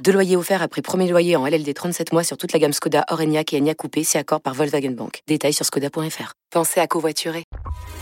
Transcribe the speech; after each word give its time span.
Deux 0.00 0.12
loyers 0.12 0.36
offerts 0.36 0.62
après 0.62 0.82
premier 0.82 1.08
loyer 1.08 1.36
en 1.36 1.46
LLD 1.46 1.72
37 1.72 2.12
mois 2.12 2.24
sur 2.24 2.36
toute 2.36 2.52
la 2.52 2.58
gamme 2.58 2.72
Skoda, 2.72 3.04
Orenia 3.10 3.42
et 3.52 3.58
Enya 3.60 3.74
Coupé, 3.74 4.02
c'est 4.02 4.18
accord 4.18 4.40
par 4.40 4.54
Volkswagen 4.54 4.90
Bank. 4.90 5.20
Détails 5.28 5.52
sur 5.52 5.64
skoda.fr. 5.64 6.32
Pensez 6.50 6.80
à 6.80 6.86
covoiturer. 6.88 7.44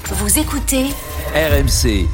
Vous 0.07 0.39
écoutez 0.39 0.87
RMC. 1.35 2.07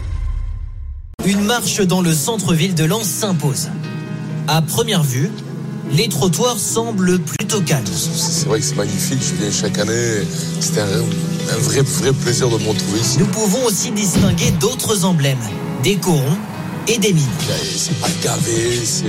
Une 1.24 1.42
marche 1.42 1.80
dans 1.80 2.00
le 2.02 2.12
centre-ville 2.12 2.74
de 2.74 2.84
Lens 2.84 3.06
s'impose. 3.06 3.68
À 4.48 4.62
première 4.62 5.02
vue, 5.02 5.30
les 5.92 6.08
trottoirs 6.08 6.58
semblent 6.58 7.20
plutôt 7.20 7.60
calmes. 7.60 7.86
C'est 7.86 8.48
vrai 8.48 8.58
que 8.58 8.64
c'est 8.64 8.76
magnifique, 8.76 9.22
je 9.22 9.34
viens 9.34 9.50
chaque 9.52 9.78
année. 9.78 10.22
C'était 10.60 10.80
un, 10.80 11.02
un 11.54 11.58
vrai, 11.58 11.82
vrai 11.82 12.12
plaisir 12.12 12.48
de 12.48 12.58
me 12.58 12.68
retrouver 12.68 12.98
ici. 12.98 13.18
Nous 13.20 13.26
pouvons 13.26 13.64
aussi 13.66 13.92
distinguer 13.92 14.50
d'autres 14.52 15.04
emblèmes, 15.04 15.38
des 15.84 15.96
corons 15.96 16.36
et 16.88 16.98
des 16.98 17.12
mines. 17.12 17.26
C'est 17.76 17.98
pas 18.00 18.08
gavé, 18.22 18.80
c'est, 18.84 19.04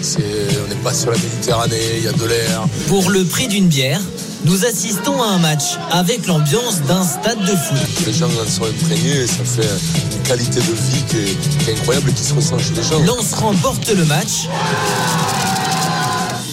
c'est, 0.00 0.22
on 0.64 0.68
n'est 0.68 0.80
pas 0.82 0.92
sur 0.92 1.10
la 1.10 1.18
Méditerranée, 1.18 1.98
il 1.98 2.04
y 2.04 2.08
a 2.08 2.12
de 2.12 2.24
l'air. 2.24 2.66
Pour 2.88 3.10
le 3.10 3.24
prix 3.24 3.48
d'une 3.48 3.68
bière, 3.68 4.00
nous 4.44 4.64
assistons 4.64 5.22
à 5.22 5.26
un 5.26 5.38
match 5.38 5.76
avec 5.90 6.26
l'ambiance 6.26 6.82
d'un 6.82 7.04
stade 7.04 7.40
de 7.40 7.54
foot. 7.56 8.06
Les 8.06 8.12
gens 8.12 8.26
en 8.26 8.50
sont 8.50 8.64
imprégnés, 8.64 9.26
ça 9.26 9.44
fait 9.44 9.68
une 10.16 10.22
qualité 10.22 10.56
de 10.56 10.72
vie 10.72 11.02
qui 11.08 11.16
est, 11.16 11.64
qui 11.64 11.70
est 11.70 11.74
incroyable 11.74 12.10
et 12.10 12.12
qui 12.12 12.22
se 12.22 12.34
ressent 12.34 12.58
chez 12.58 12.74
les 12.74 12.82
gens. 12.82 13.00
Lens 13.04 13.34
remporte 13.34 13.88
le 13.88 14.04
match. 14.04 14.48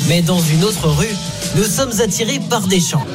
Mais 0.08 0.22
dans 0.22 0.40
une 0.40 0.64
autre 0.64 0.88
rue, 0.88 1.16
nous 1.56 1.66
sommes 1.66 2.00
attirés 2.00 2.40
par 2.50 2.68
des 2.68 2.80
chants. 2.80 3.06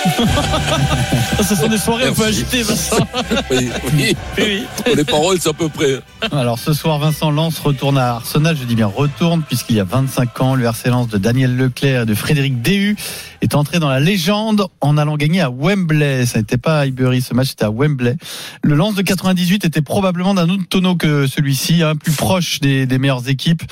Ce 1.42 1.54
sont 1.54 1.68
des 1.68 1.78
soirées 1.78 2.06
un 2.06 2.12
peu 2.12 2.24
agitées, 2.24 2.62
Vincent. 2.62 2.96
Oui, 3.50 3.70
oui. 3.94 4.16
Oui. 4.38 4.66
Les 4.96 5.04
paroles, 5.04 5.38
c'est 5.40 5.48
à 5.48 5.52
peu 5.52 5.68
près. 5.68 6.00
Alors 6.32 6.58
ce 6.58 6.72
soir, 6.72 6.98
Vincent 6.98 7.30
Lens 7.30 7.58
retourne 7.58 7.98
à 7.98 8.14
Arsenal. 8.14 8.56
Je 8.56 8.64
dis 8.64 8.74
bien 8.74 8.86
retourne, 8.86 9.42
puisqu'il 9.42 9.76
y 9.76 9.80
a 9.80 9.84
25 9.84 10.40
ans, 10.40 10.54
le 10.54 10.64
RC 10.64 10.90
Lens 10.90 11.08
de 11.08 11.18
Daniel 11.18 11.56
Leclerc 11.56 12.02
et 12.02 12.06
de 12.06 12.14
Frédéric 12.14 12.62
Déhu 12.62 12.96
est 13.40 13.54
entré 13.54 13.78
dans 13.78 13.88
la 13.88 14.00
légende 14.00 14.66
en 14.80 14.96
allant 14.96 15.16
gagner 15.16 15.40
à 15.40 15.50
Wembley. 15.50 16.26
Ça 16.26 16.38
n'était 16.38 16.58
pas 16.58 16.80
à 16.80 16.82
Highbury, 16.82 17.22
ce 17.22 17.34
match 17.34 17.48
c'était 17.48 17.64
à 17.64 17.70
Wembley. 17.70 18.16
Le 18.62 18.74
Lens 18.74 18.94
de 18.94 19.02
98 19.02 19.64
était 19.64 19.82
probablement 19.82 20.34
d'un 20.34 20.48
autre 20.48 20.66
tonneau 20.68 20.94
que 20.96 21.26
celui-ci, 21.26 21.82
hein, 21.82 21.96
plus 21.96 22.12
proche 22.12 22.60
des, 22.60 22.86
des 22.86 22.98
meilleures 22.98 23.28
équipes 23.28 23.62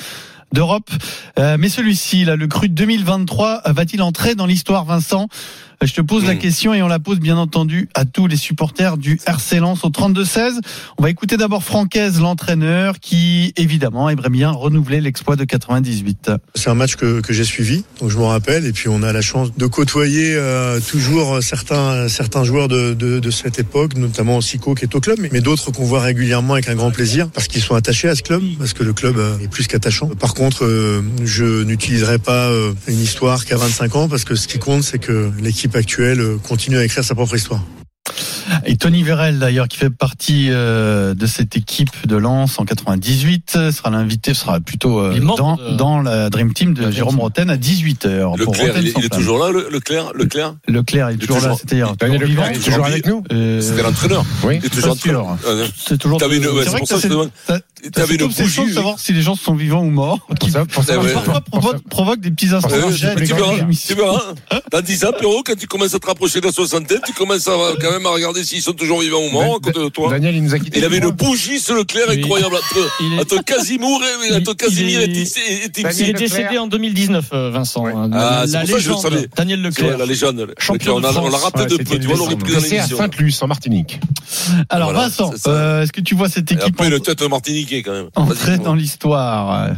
d'Europe. 0.53 0.89
Euh, 1.37 1.57
mais 1.59 1.69
celui-ci, 1.69 2.25
là, 2.25 2.35
le 2.35 2.47
cru 2.47 2.69
de 2.69 2.73
2023, 2.73 3.63
va-t-il 3.67 4.01
entrer 4.01 4.35
dans 4.35 4.45
l'histoire, 4.45 4.85
Vincent? 4.85 5.27
Je 5.81 5.93
te 5.93 6.01
pose 6.01 6.25
la 6.25 6.35
Mm. 6.35 6.39
question 6.39 6.73
et 6.73 6.81
on 6.83 6.89
la 6.89 6.99
pose 6.99 7.19
bien 7.19 7.37
entendu 7.37 7.87
à 7.95 8.03
tous 8.03 8.27
les 8.27 8.35
supporters 8.35 8.97
du 8.97 9.17
RC 9.25 9.59
Lens 9.59 9.85
au 9.85 9.89
32-16. 9.89 10.59
On 10.97 11.03
va 11.03 11.09
écouter 11.09 11.37
d'abord 11.37 11.63
Francaise, 11.63 12.19
l'entraîneur, 12.19 12.99
qui 12.99 13.53
évidemment 13.55 14.09
aimerait 14.09 14.29
bien 14.29 14.51
renouveler 14.51 14.99
l'exploit 14.99 15.37
de 15.37 15.45
98. 15.45 16.31
C'est 16.55 16.69
un 16.69 16.73
match 16.73 16.97
que, 16.97 17.21
que 17.21 17.31
j'ai 17.31 17.45
suivi, 17.45 17.85
donc 18.01 18.09
je 18.09 18.17
m'en 18.17 18.27
rappelle. 18.27 18.65
Et 18.65 18.73
puis 18.73 18.89
on 18.89 19.03
a 19.03 19.13
la 19.13 19.21
chance 19.21 19.55
de 19.55 19.65
côtoyer 19.67 20.35
euh, 20.35 20.81
toujours 20.81 21.41
certains 21.41 22.09
certains 22.09 22.43
joueurs 22.43 22.67
de, 22.67 22.93
de, 22.93 23.19
de 23.19 23.31
cette 23.31 23.57
époque, 23.57 23.95
notamment 23.95 24.41
Sico 24.41 24.75
qui 24.75 24.83
est 24.83 24.93
au 24.95 24.99
club, 24.99 25.17
mais, 25.21 25.29
mais 25.31 25.39
d'autres 25.39 25.71
qu'on 25.71 25.85
voit 25.85 26.01
régulièrement 26.01 26.53
avec 26.55 26.67
un 26.67 26.75
grand 26.75 26.91
plaisir 26.91 27.29
parce 27.29 27.47
qu'ils 27.47 27.61
sont 27.61 27.75
attachés 27.75 28.09
à 28.09 28.15
ce 28.15 28.21
club, 28.23 28.41
parce 28.57 28.73
que 28.73 28.83
le 28.83 28.91
club 28.91 29.17
euh, 29.17 29.39
est 29.39 29.47
plus 29.47 29.67
qu'attachant. 29.67 30.07
Par 30.07 30.33
contre, 30.33 30.65
euh, 30.65 31.01
je 31.23 31.63
n'utiliserai 31.63 32.19
pas 32.19 32.47
euh, 32.49 32.73
une 32.89 32.99
histoire 32.99 33.45
qui 33.45 33.53
a 33.53 33.57
25 33.57 33.95
ans 33.95 34.09
parce 34.09 34.25
que 34.25 34.35
ce 34.35 34.49
qui 34.49 34.59
compte, 34.59 34.83
c'est 34.83 34.99
que 34.99 35.31
l'équipe 35.41 35.68
actuelle 35.75 36.19
euh, 36.19 36.37
continue 36.37 36.77
à 36.77 36.85
écrire 36.85 37.03
sa 37.03 37.15
propre 37.15 37.35
histoire. 37.35 37.61
Et 38.71 38.77
Tony 38.77 39.01
Vérel, 39.01 39.39
d'ailleurs, 39.39 39.67
qui 39.67 39.77
fait 39.77 39.89
partie 39.89 40.49
euh, 40.51 41.15
de 41.15 41.25
cette 41.25 41.55
équipe 41.57 42.05
de 42.07 42.15
Lens 42.15 42.59
en 42.59 42.65
98, 42.65 43.53
euh, 43.55 43.71
sera 43.71 43.89
l'invité, 43.89 44.35
sera 44.35 44.59
plutôt 44.59 44.99
euh, 44.99 45.13
Il 45.15 45.21
dans, 45.21 45.55
de- 45.55 45.71
dans 45.75 46.01
la 46.03 46.29
Dream 46.29 46.53
Team 46.53 46.75
de 46.75 46.91
Jérôme. 46.91 47.19
Roten 47.19 47.49
à 47.49 47.57
18h. 47.57 48.37
Leclerc, 48.37 48.75
il, 48.77 48.87
est- 48.89 48.93
il 48.99 49.05
est 49.05 49.09
toujours 49.09 49.39
là, 49.39 49.49
le- 49.51 49.69
Leclerc, 49.71 50.11
Leclerc 50.13 50.53
Leclerc 50.67 51.09
est 51.09 51.13
Il 51.15 51.23
est 51.23 51.25
toujours 51.25 51.37
là, 51.37 51.41
toujours- 51.41 51.57
c'est-à-dire 51.57 51.95
Daniel 51.95 52.21
toujours 52.21 52.35
Leclerc 52.43 52.51
vivant. 52.53 52.61
est 52.61 52.63
toujours 52.69 52.85
avec 52.85 53.05
nous? 53.07 53.23
Euh, 53.31 53.59
C'était 53.61 53.81
l'entraîneur. 53.81 54.25
Oui. 54.43 54.59
Il 54.61 54.65
est 54.65 54.69
toujours 54.69 54.95
sûr. 54.95 55.37
C'est 55.75 55.97
toujours. 55.97 56.19
C'est 56.21 56.29
c'est 56.29 56.39
pour 56.69 56.79
que 56.81 56.85
ça 56.85 56.95
que 56.95 56.95
je 56.95 57.01
c'est- 57.01 57.09
demande. 57.09 57.31
ça- 57.47 57.59
T'avais 57.93 58.07
c'est 58.07 58.15
une 58.15 58.23
obsession 58.23 58.61
de 58.63 58.67
bougie. 58.67 58.75
savoir 58.75 58.99
si 58.99 59.13
les 59.13 59.21
gens 59.21 59.35
sont 59.35 59.55
vivants 59.55 59.81
ou 59.81 59.89
morts. 59.89 60.19
Ça, 60.51 60.65
ça, 60.83 60.95
Eh 61.01 61.13
parfois 61.13 61.75
provoque, 61.89 62.19
des 62.19 62.29
petits 62.29 62.53
instants. 62.53 62.69
Ouais, 62.69 62.91
de 62.91 62.95
gêne 62.95 63.15
tu 63.15 63.23
verras, 63.33 63.53
tu 63.87 63.93
verras. 63.95 64.21
Dans 64.69 64.81
10 64.81 65.05
ans, 65.05 65.11
Pierrot, 65.17 65.43
quand 65.45 65.57
tu 65.57 65.65
commences 65.65 65.93
à 65.93 65.99
te 65.99 66.05
rapprocher 66.05 66.41
de 66.41 66.47
la 66.47 66.51
soixantaine, 66.51 66.99
tu 67.05 67.13
commences 67.13 67.47
à, 67.47 67.53
quand 67.81 67.89
même 67.91 68.05
à 68.05 68.09
regarder 68.09 68.43
s'ils 68.59 68.65
sont 68.65 68.73
toujours 68.73 69.01
vivants 69.01 69.21
ou 69.25 69.29
morts 69.31 69.55
à 69.55 69.59
côté 69.59 69.79
de 69.83 69.89
toi. 69.89 70.09
Daniel, 70.11 70.35
il 70.35 70.43
nous 70.43 70.53
a 70.53 70.59
quittés. 70.59 70.79
Il 70.79 70.85
avait 70.85 70.97
une 70.99 71.09
bougie 71.11 71.59
sur 71.59 71.75
Leclerc 71.75 72.05
Oui. 72.09 72.19
incroyable 72.19 72.55
entre, 72.55 72.91
Il 73.01 73.13
est- 73.13 73.19
entre 73.21 73.43
Casimir 73.43 73.99
et, 74.29 74.35
entre 74.35 74.51
il- 74.51 74.55
Casimir 74.55 75.01
il 75.01 75.17
et 75.17 75.21
est- 75.21 75.77
Il 75.99 76.13
décédé 76.13 76.57
en 76.57 76.67
2019, 76.67 77.25
euh, 77.33 77.49
Vincent. 77.51 77.85
Ah, 78.13 78.45
La 78.45 78.47
c'est 78.47 78.51
pour 78.51 78.51
ça 78.51 78.59
que 78.61 78.67
je 78.67 78.71
le 78.71 78.77
légende, 78.77 79.01
savais. 79.01 79.27
Daniel 79.35 79.61
Leclerc. 79.61 79.97
la 79.97 80.05
légende. 80.05 80.53
Champion 80.57 80.95
on 80.95 80.99
de 81.01 81.05
a- 81.07 81.21
on 81.21 81.29
l'a 81.29 81.37
raté 81.37 81.59
Ouais, 81.61 81.65
de 81.67 81.77
peu, 81.77 81.99
tu 81.99 82.07
vois, 82.07 82.15
on 82.15 82.17
le 82.17 82.23
aurait 82.23 82.35
pris 82.35 82.53
dans 82.53 82.59
l'émission. 82.59 82.97
Saint-Luce, 82.97 83.41
en 83.41 83.47
Martinique. 83.47 83.99
Alors 84.69 84.91
Voilà, 84.91 85.07
Vincent, 85.07 85.33
c'est 85.35 85.47
euh, 85.49 85.83
est-ce 85.83 85.91
que 85.91 86.01
tu 86.01 86.15
vois 86.15 86.29
cette 86.29 86.51
équipe 86.51 86.75
pas 86.75 86.87
une 86.87 86.99
tête 86.99 87.21
Martiniquais 87.29 87.81
quand 87.83 87.91
même. 87.93 88.09
entrer 88.15 88.57
dans 88.57 88.73
l'histoire 88.75 89.63
euh, 89.69 89.73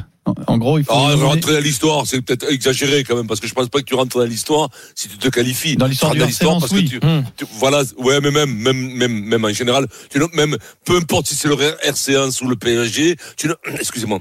En 0.47 0.57
gros, 0.57 0.77
il 0.79 0.83
faut 0.85 0.91
Ah, 0.93 1.15
rentrer 1.15 1.53
dans 1.53 1.59
l'histoire, 1.59 2.05
c'est 2.07 2.21
peut-être 2.21 2.49
exagéré 2.51 3.03
quand 3.03 3.15
même, 3.15 3.27
parce 3.27 3.39
que 3.39 3.47
je 3.47 3.53
pense 3.53 3.69
pas 3.69 3.79
que 3.79 3.85
tu 3.85 3.95
rentres 3.95 4.17
dans 4.17 4.25
l'histoire 4.25 4.69
si 4.95 5.07
tu 5.07 5.17
te 5.17 5.27
qualifies. 5.29 5.75
Dans 5.75 5.87
l'histoire 5.87 6.13
du 6.13 6.19
l'histoire 6.23 6.55
RC 6.57 6.59
parce 6.61 6.73
que 6.81 6.87
tu. 6.87 6.99
Hum. 7.03 7.23
tu- 7.37 7.45
voilà, 7.59 7.83
ouais, 7.97 8.19
mais 8.21 8.31
même, 8.31 8.53
même, 8.53 8.93
même, 8.93 9.23
même 9.23 9.45
en 9.45 9.53
général, 9.53 9.87
tu 10.09 10.19
même, 10.33 10.57
peu 10.85 10.97
importe 10.97 11.27
si 11.27 11.35
c'est 11.35 11.47
le 11.47 11.55
RC1 11.55 12.43
ou 12.43 12.47
le 12.49 12.55
PSG, 12.55 13.15
tu 13.37 13.49
excusez-moi. 13.79 14.19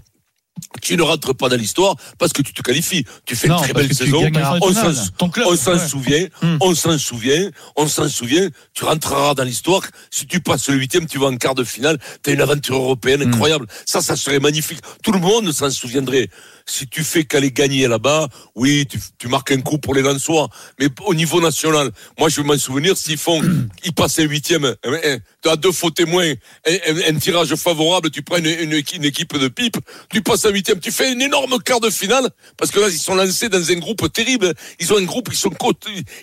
Tu 0.82 0.96
ne 0.96 1.02
rentres 1.02 1.34
pas 1.34 1.48
dans 1.48 1.56
l'histoire 1.56 1.94
parce 2.18 2.32
que 2.32 2.42
tu 2.42 2.52
te 2.52 2.62
qualifies. 2.62 3.04
Tu 3.26 3.36
fais 3.36 3.48
Non, 3.48 3.56
une 3.58 3.62
très 3.64 3.72
belle 3.72 3.94
saison. 3.94 4.18
On 4.62 5.56
s'en, 5.56 5.72
ouais. 5.72 5.88
souvient, 5.88 6.26
Hmm. 6.42 6.56
on 6.60 6.74
s'en 6.74 6.98
souvient, 6.98 7.50
on 7.76 7.86
s'en 7.88 8.08
souvient. 8.08 8.48
Tu 8.74 8.84
rentreras 8.84 9.34
dans 9.34 9.44
l'histoire. 9.44 9.82
Si 10.10 10.26
tu 10.26 10.40
passes 10.40 10.68
le 10.68 10.76
huitième, 10.76 11.06
tu 11.06 11.18
vas 11.18 11.26
en 11.26 11.36
quart 11.36 11.54
de 11.54 11.64
finale. 11.64 11.98
T'as 12.22 12.32
une 12.32 12.40
aventure 12.40 12.76
européenne 12.76 13.24
Hmm. 13.24 13.32
incroyable. 13.34 13.66
Ça, 13.86 14.00
ça 14.00 14.16
serait 14.16 14.40
magnifique. 14.40 14.78
Tout 15.02 15.12
le 15.12 15.18
monde 15.20 15.52
s'en 15.52 15.70
souviendrait. 15.70 16.28
Si 16.70 16.86
tu 16.86 17.02
fais 17.02 17.24
qu'aller 17.24 17.50
gagner 17.50 17.88
là-bas, 17.88 18.28
oui, 18.54 18.86
tu, 18.88 18.98
tu 19.18 19.26
marques 19.26 19.50
un 19.50 19.60
coup 19.60 19.78
pour 19.78 19.92
les 19.94 20.02
Lensois. 20.02 20.48
Mais 20.78 20.86
au 21.04 21.14
niveau 21.14 21.40
national, 21.40 21.90
moi, 22.18 22.28
je 22.28 22.40
vais 22.40 22.46
m'en 22.46 22.56
souvenir 22.58 22.96
s'ils 22.96 23.18
font, 23.18 23.42
ils 23.84 23.92
passent 23.92 24.20
un 24.20 24.24
huitième, 24.24 24.76
tu 25.42 25.48
as 25.48 25.56
deux 25.56 25.72
faux 25.72 25.90
témoins, 25.90 26.32
un, 26.66 26.72
un- 26.72 27.14
un 27.14 27.18
tirage 27.18 27.52
favorable, 27.56 28.10
tu 28.10 28.22
prends 28.22 28.36
une, 28.36 28.46
une, 28.46 28.72
équi- 28.72 28.96
une 28.96 29.04
équipe 29.04 29.36
de 29.36 29.48
pipe, 29.48 29.78
tu 30.10 30.22
passes 30.22 30.44
un 30.44 30.50
huitième, 30.50 30.78
tu 30.78 30.92
fais 30.92 31.12
une 31.12 31.22
énorme 31.22 31.58
quart 31.62 31.80
de 31.80 31.90
finale, 31.90 32.28
parce 32.56 32.70
que 32.70 32.78
là, 32.78 32.88
ils 32.88 32.98
sont 32.98 33.16
lancés 33.16 33.48
dans 33.48 33.68
un 33.70 33.74
groupe 33.78 34.12
terrible. 34.12 34.54
Ils 34.78 34.92
ont 34.92 34.98
un 34.98 35.04
groupe, 35.04 35.28
ils 35.32 35.36
sont, 35.36 35.50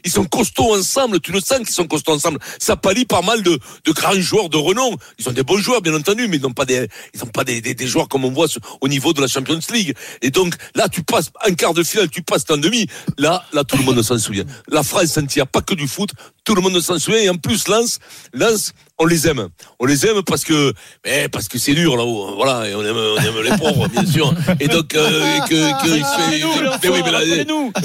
ils 0.05 0.11
sont 0.11 0.25
costauds 0.25 0.73
ensemble, 0.75 1.19
tu 1.19 1.31
le 1.33 1.41
sens 1.41 1.57
qu'ils 1.59 1.69
sont 1.75 1.87
costauds 1.87 2.13
ensemble. 2.13 2.39
Ça 2.59 2.75
pallie 2.77 3.05
pas 3.05 3.21
mal 3.21 3.43
de, 3.43 3.59
de 3.85 3.91
grands 3.91 4.13
joueurs 4.19 4.49
de 4.49 4.57
renom. 4.57 4.95
Ils 5.19 5.27
ont 5.27 5.33
des 5.33 5.43
bons 5.43 5.57
joueurs, 5.57 5.81
bien 5.81 5.93
entendu, 5.93 6.27
mais 6.29 6.37
ils 6.37 6.41
n'ont 6.43 6.53
pas 6.53 6.65
des, 6.65 6.87
ils 7.13 7.19
n'ont 7.19 7.27
pas 7.27 7.43
des, 7.43 7.59
des, 7.61 7.73
des 7.73 7.87
joueurs 7.87 8.07
comme 8.07 8.23
on 8.23 8.31
voit 8.31 8.47
au 8.81 8.87
niveau 8.87 9.11
de 9.13 9.21
la 9.21 9.27
Champions 9.27 9.59
League. 9.73 9.93
Et 10.21 10.31
donc, 10.37 10.53
là, 10.75 10.87
tu 10.87 11.01
passes 11.01 11.31
un 11.47 11.53
quart 11.55 11.73
de 11.73 11.81
finale, 11.81 12.09
tu 12.11 12.21
passes 12.21 12.45
en 12.51 12.57
demi. 12.57 12.85
Là, 13.17 13.43
là, 13.53 13.63
tout 13.63 13.75
le 13.75 13.83
monde 13.83 13.99
s'en 14.03 14.19
souvient. 14.19 14.43
La 14.69 14.83
France 14.83 15.17
entière, 15.17 15.47
pas 15.47 15.61
que 15.61 15.73
du 15.73 15.87
foot, 15.87 16.11
tout 16.43 16.53
le 16.53 16.61
monde 16.61 16.79
s'en 16.79 16.99
souvient. 16.99 17.19
Et 17.21 17.29
en 17.29 17.37
plus, 17.37 17.67
Lens, 17.67 17.97
Lens, 18.33 18.73
on 18.99 19.05
les 19.07 19.27
aime. 19.27 19.47
On 19.79 19.85
les 19.87 20.05
aime 20.05 20.21
parce 20.21 20.43
que, 20.43 20.73
mais 21.03 21.27
parce 21.27 21.47
que 21.47 21.57
c'est 21.57 21.73
dur 21.73 21.97
là-haut. 21.97 22.35
Voilà, 22.35 22.69
et 22.69 22.75
on 22.75 22.83
aime, 22.85 22.95
on 22.97 23.17
aime 23.17 23.41
les 23.43 23.57
pauvres, 23.57 23.87
bien 23.87 24.05
sûr. 24.05 24.31
Et 24.59 24.67
donc, 24.67 24.93
euh, 24.93 25.39
que, 25.49 25.83
que, 25.83 25.87
il 25.87 26.05
fait- 26.05 26.67
Rappelez-nous, 26.67 26.81
mais 26.83 26.89
oui, 26.89 27.01
mais 27.03 27.11
là, 27.11 27.19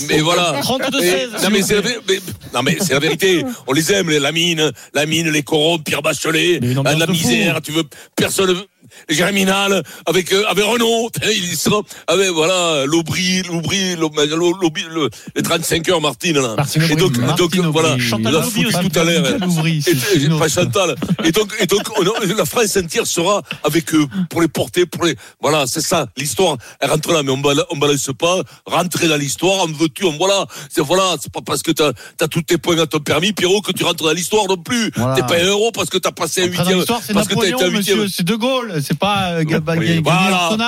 mais 0.08 0.18
voilà. 0.20 0.58
32 0.62 1.00
Mais- 1.00 1.10
16. 1.10 1.30
non 1.42 1.50
mais 1.50 1.62
c'est 1.62 1.74
la, 1.76 1.82
mais- 1.82 2.20
non 2.54 2.62
mais 2.62 2.76
c'est 2.80 2.92
la 2.92 2.98
vérité. 2.98 3.44
On 3.66 3.72
les 3.72 3.90
aime, 3.92 4.10
les- 4.10 4.20
la 4.20 4.32
mine, 4.32 4.72
la 4.92 5.06
mine, 5.06 5.30
les 5.30 5.42
corons, 5.42 5.78
Pierre 5.78 6.02
Bachelet, 6.02 6.60
la, 6.60 7.06
misère. 7.06 7.60
Tu 7.62 7.72
veux 7.72 7.84
personne. 8.14 8.62
Germinal, 9.08 9.82
avec 10.06 10.32
euh, 10.32 10.44
avec 10.48 10.64
Renault, 10.64 11.10
ils 11.30 11.56
seront 11.56 11.82
avec 12.06 12.30
voilà 12.30 12.84
l'Aubry, 12.86 13.42
l'Aubry, 13.42 13.96
l'Aubry, 13.96 14.84
le- 14.90 15.10
les 15.36 15.42
35 15.42 15.88
heures 15.90 16.00
Martine 16.00 16.38
là. 16.40 16.54
Martine 16.56 16.82
Et 16.90 16.96
donc, 16.96 17.16
Martine 17.18 17.62
donc 17.62 17.72
voilà. 17.72 17.98
Chantal 17.98 18.32
la 18.32 18.40
tout 18.42 18.98
à 18.98 19.04
l'heure. 19.04 19.36
Aubry, 19.42 19.82
Et, 19.86 19.90
et- 19.90 20.22
une 20.24 20.38
pas 20.38 20.46
autre. 20.46 20.48
Chantal. 20.54 20.94
Et 21.24 21.32
donc, 21.32 21.52
et 21.60 21.66
donc, 21.66 21.82
on 21.98 22.02
a- 22.02 22.34
la 22.36 22.44
France 22.44 22.76
entière 22.76 23.06
sera 23.06 23.42
avec 23.64 23.94
eux 23.94 24.06
pour 24.30 24.40
les 24.42 24.48
porter, 24.48 24.86
pour 24.86 25.04
les, 25.04 25.16
voilà, 25.40 25.66
c'est 25.66 25.80
ça, 25.80 26.06
l'histoire. 26.16 26.56
Elle 26.80 26.90
rentre 26.90 27.12
là, 27.12 27.22
mais 27.22 27.30
on 27.30 27.38
balance, 27.38 27.66
on 27.70 27.76
balance 27.76 28.10
pas, 28.18 28.40
rentrer 28.66 29.08
dans 29.08 29.16
l'histoire, 29.16 29.60
en 29.62 29.66
veux-tu, 29.66 30.04
on 30.04 30.16
voilà, 30.16 30.46
c'est 30.70 30.80
voilà, 30.82 31.16
c'est 31.20 31.32
pas 31.32 31.40
parce 31.44 31.62
que 31.62 31.70
t'as, 31.72 31.92
t'as 32.16 32.28
tous 32.28 32.42
tes 32.42 32.58
points 32.58 32.78
à 32.78 32.86
ton 32.86 32.98
permis, 33.00 33.32
Pierrot, 33.32 33.60
que 33.62 33.72
tu 33.72 33.84
rentres 33.84 34.04
dans 34.04 34.12
l'histoire 34.12 34.46
non 34.48 34.56
plus. 34.56 34.90
Voilà. 34.96 35.14
T'es 35.16 35.22
pas 35.22 35.34
un 35.34 35.46
héros 35.46 35.70
parce 35.72 35.88
que 35.90 35.98
t'as 35.98 36.12
passé 36.12 36.42
un 36.42 36.46
huitième, 36.46 36.84
parce 37.14 37.28
que 37.28 37.34
t'as 37.34 37.46
été 37.46 37.64
un 37.64 37.68
huitième. 37.68 38.08
C'est 38.08 38.24
De 38.24 38.34
Gaulle. 38.34 38.81
C'est 38.82 38.98
pas 38.98 39.32
euh, 39.32 39.44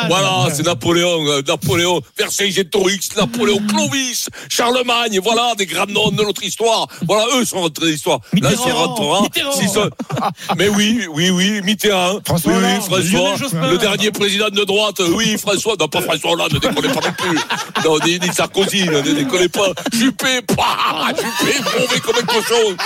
voilà, 0.09 0.49
c'est 0.53 0.65
Napoléon, 0.65 1.27
euh, 1.29 1.43
Napoléon, 1.47 2.01
Vercingétorix, 2.17 3.17
Napoléon, 3.17 3.61
Clovis, 3.69 4.29
Charlemagne, 4.49 5.21
voilà, 5.23 5.55
des 5.57 5.67
grands 5.67 5.87
noms 5.87 6.11
de 6.11 6.23
notre 6.23 6.43
histoire. 6.45 6.87
Voilà, 7.07 7.25
eux 7.37 7.45
sont 7.45 7.61
rentrés 7.61 7.87
dans 7.87 7.91
l'histoire. 7.93 8.21
Là, 8.41 8.51
c'est 8.51 8.71
Mais 10.57 10.69
oui, 10.69 11.07
oui, 11.13 11.31
oui, 11.31 11.61
Mitterrand. 11.63 12.21
François 12.25 12.53
oui, 12.53 12.81
François, 12.81 13.69
le 13.71 13.79
dernier 13.79 14.11
président 14.11 14.49
de 14.49 14.65
droite. 14.65 15.01
Oui, 15.15 15.37
François, 15.39 15.75
non, 15.79 15.89
pas 15.89 16.01
François 16.03 16.33
Hollande, 16.33 16.53
ne 16.55 16.59
déconnez 16.59 16.89
pas 16.89 17.01
non 17.01 17.15
plus. 17.17 17.39
Non, 17.85 17.99
ni, 18.05 18.19
ni 18.19 18.33
Sarkozy, 18.33 18.85
ne 18.85 19.01
déconnez 19.01 19.49
pas. 19.49 19.73
Juppé, 19.93 20.41
Juppé, 21.19 21.53
mauvais 21.79 22.01
comme 22.01 22.17
un 22.17 22.27
cochon. 22.27 22.77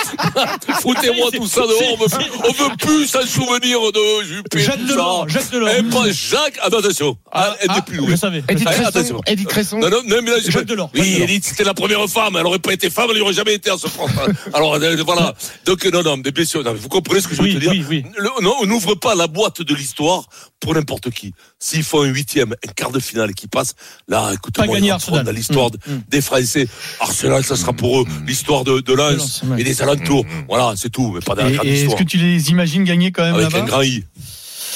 Foutez-moi 0.81 1.29
tout 1.31 1.47
ça 1.47 1.61
dehors, 1.61 1.93
on 1.93 1.97
veut, 1.97 2.25
on 2.47 2.51
veut 2.51 2.75
plus 2.77 3.07
s'en 3.07 3.21
souvenir 3.21 3.79
de 3.91 4.23
Juppé, 4.25 4.63
tout 4.63 4.87
Delors, 4.87 5.18
Jacques 5.27 5.51
Delors. 5.51 5.69
Eh, 5.77 5.83
pas 5.83 6.09
Jacques, 6.11 6.57
ah, 6.61 6.67
attention. 6.67 7.17
Ah, 7.31 7.55
elle 7.61 7.71
n'est 7.71 7.81
plus 7.81 7.95
Je 7.97 8.01
loin. 8.01 8.15
savais. 8.15 8.43
Edith 8.47 8.67
Ah, 8.67 8.73
Cresson. 8.73 8.87
attention. 8.89 9.21
Edith 9.27 9.47
Cresson. 9.47 9.77
Non, 9.79 9.89
non, 9.89 10.01
non, 10.05 10.17
mais 10.23 10.31
là, 10.31 10.37
Jacques 10.43 10.53
pas- 10.53 10.63
Delors, 10.63 10.89
Oui, 10.93 11.13
Delors. 11.15 11.29
Edith, 11.29 11.45
c'était 11.45 11.63
la 11.63 11.73
première 11.73 12.07
femme. 12.07 12.35
Elle 12.39 12.45
aurait 12.45 12.59
pas 12.59 12.73
été 12.73 12.89
femme, 12.89 13.07
elle 13.09 13.15
n'y 13.17 13.21
aurait 13.21 13.33
jamais 13.33 13.53
été 13.55 13.69
en 13.71 13.77
ce 13.77 13.87
France. 13.87 14.11
Alors, 14.53 14.75
euh, 14.75 14.95
voilà. 15.05 15.33
Donc, 15.65 15.85
non, 15.85 16.01
non, 16.03 16.17
mais 16.23 16.31
bien 16.31 16.45
sûr, 16.45 16.63
non, 16.63 16.73
vous 16.73 16.89
comprenez 16.89 17.21
ce 17.21 17.27
que 17.27 17.35
je 17.35 17.41
veux 17.41 17.47
Oui, 17.47 17.55
te 17.55 17.59
dire? 17.59 17.71
oui, 17.71 17.83
oui. 17.89 18.03
Le- 18.17 18.29
Non, 18.43 18.53
on 18.61 18.65
n'ouvre 18.65 18.95
pas 18.95 19.15
la 19.15 19.27
boîte 19.27 19.61
de 19.61 19.75
l'histoire 19.75 20.23
pour 20.59 20.73
n'importe 20.73 21.09
qui. 21.09 21.33
S'il 21.59 21.83
faut 21.83 22.01
un 22.01 22.07
huitième, 22.07 22.53
un 22.67 22.71
quart 22.73 22.91
de 22.91 22.99
finale 22.99 23.33
qui 23.33 23.47
passe, 23.47 23.73
là, 24.07 24.31
ils 24.33 24.37
rentreront 24.63 24.91
Arsenal. 24.91 25.25
dans 25.25 25.31
l'histoire 25.31 25.69
Mmh, 25.69 25.93
mmh. 25.93 26.01
des 26.09 26.21
Français. 26.21 26.67
Arsenal, 26.99 27.43
ça 27.43 27.55
sera 27.55 27.73
pour 27.73 28.01
eux 28.01 28.05
l'histoire 28.25 28.63
de, 28.63 28.79
de 28.79 28.93
Lens 28.93 29.41
et 29.57 29.63
des 29.63 29.81
alentours. 29.81 30.25
Voilà, 30.47 30.73
c'est 30.75 30.89
tout, 30.89 31.11
mais 31.13 31.19
pas 31.21 31.35
dans 31.35 31.43
la 31.43 31.49
Et, 31.49 31.53
grande 31.53 31.67
et 31.67 31.81
est-ce 31.83 31.95
que 31.95 32.03
tu 32.03 32.17
les 32.17 32.49
imagines 32.49 32.83
gagner 32.83 33.11
quand 33.11 33.23
même 33.23 33.35
Avec 33.35 33.53
un 33.55 33.65
grand 33.65 33.81
I. 33.81 34.03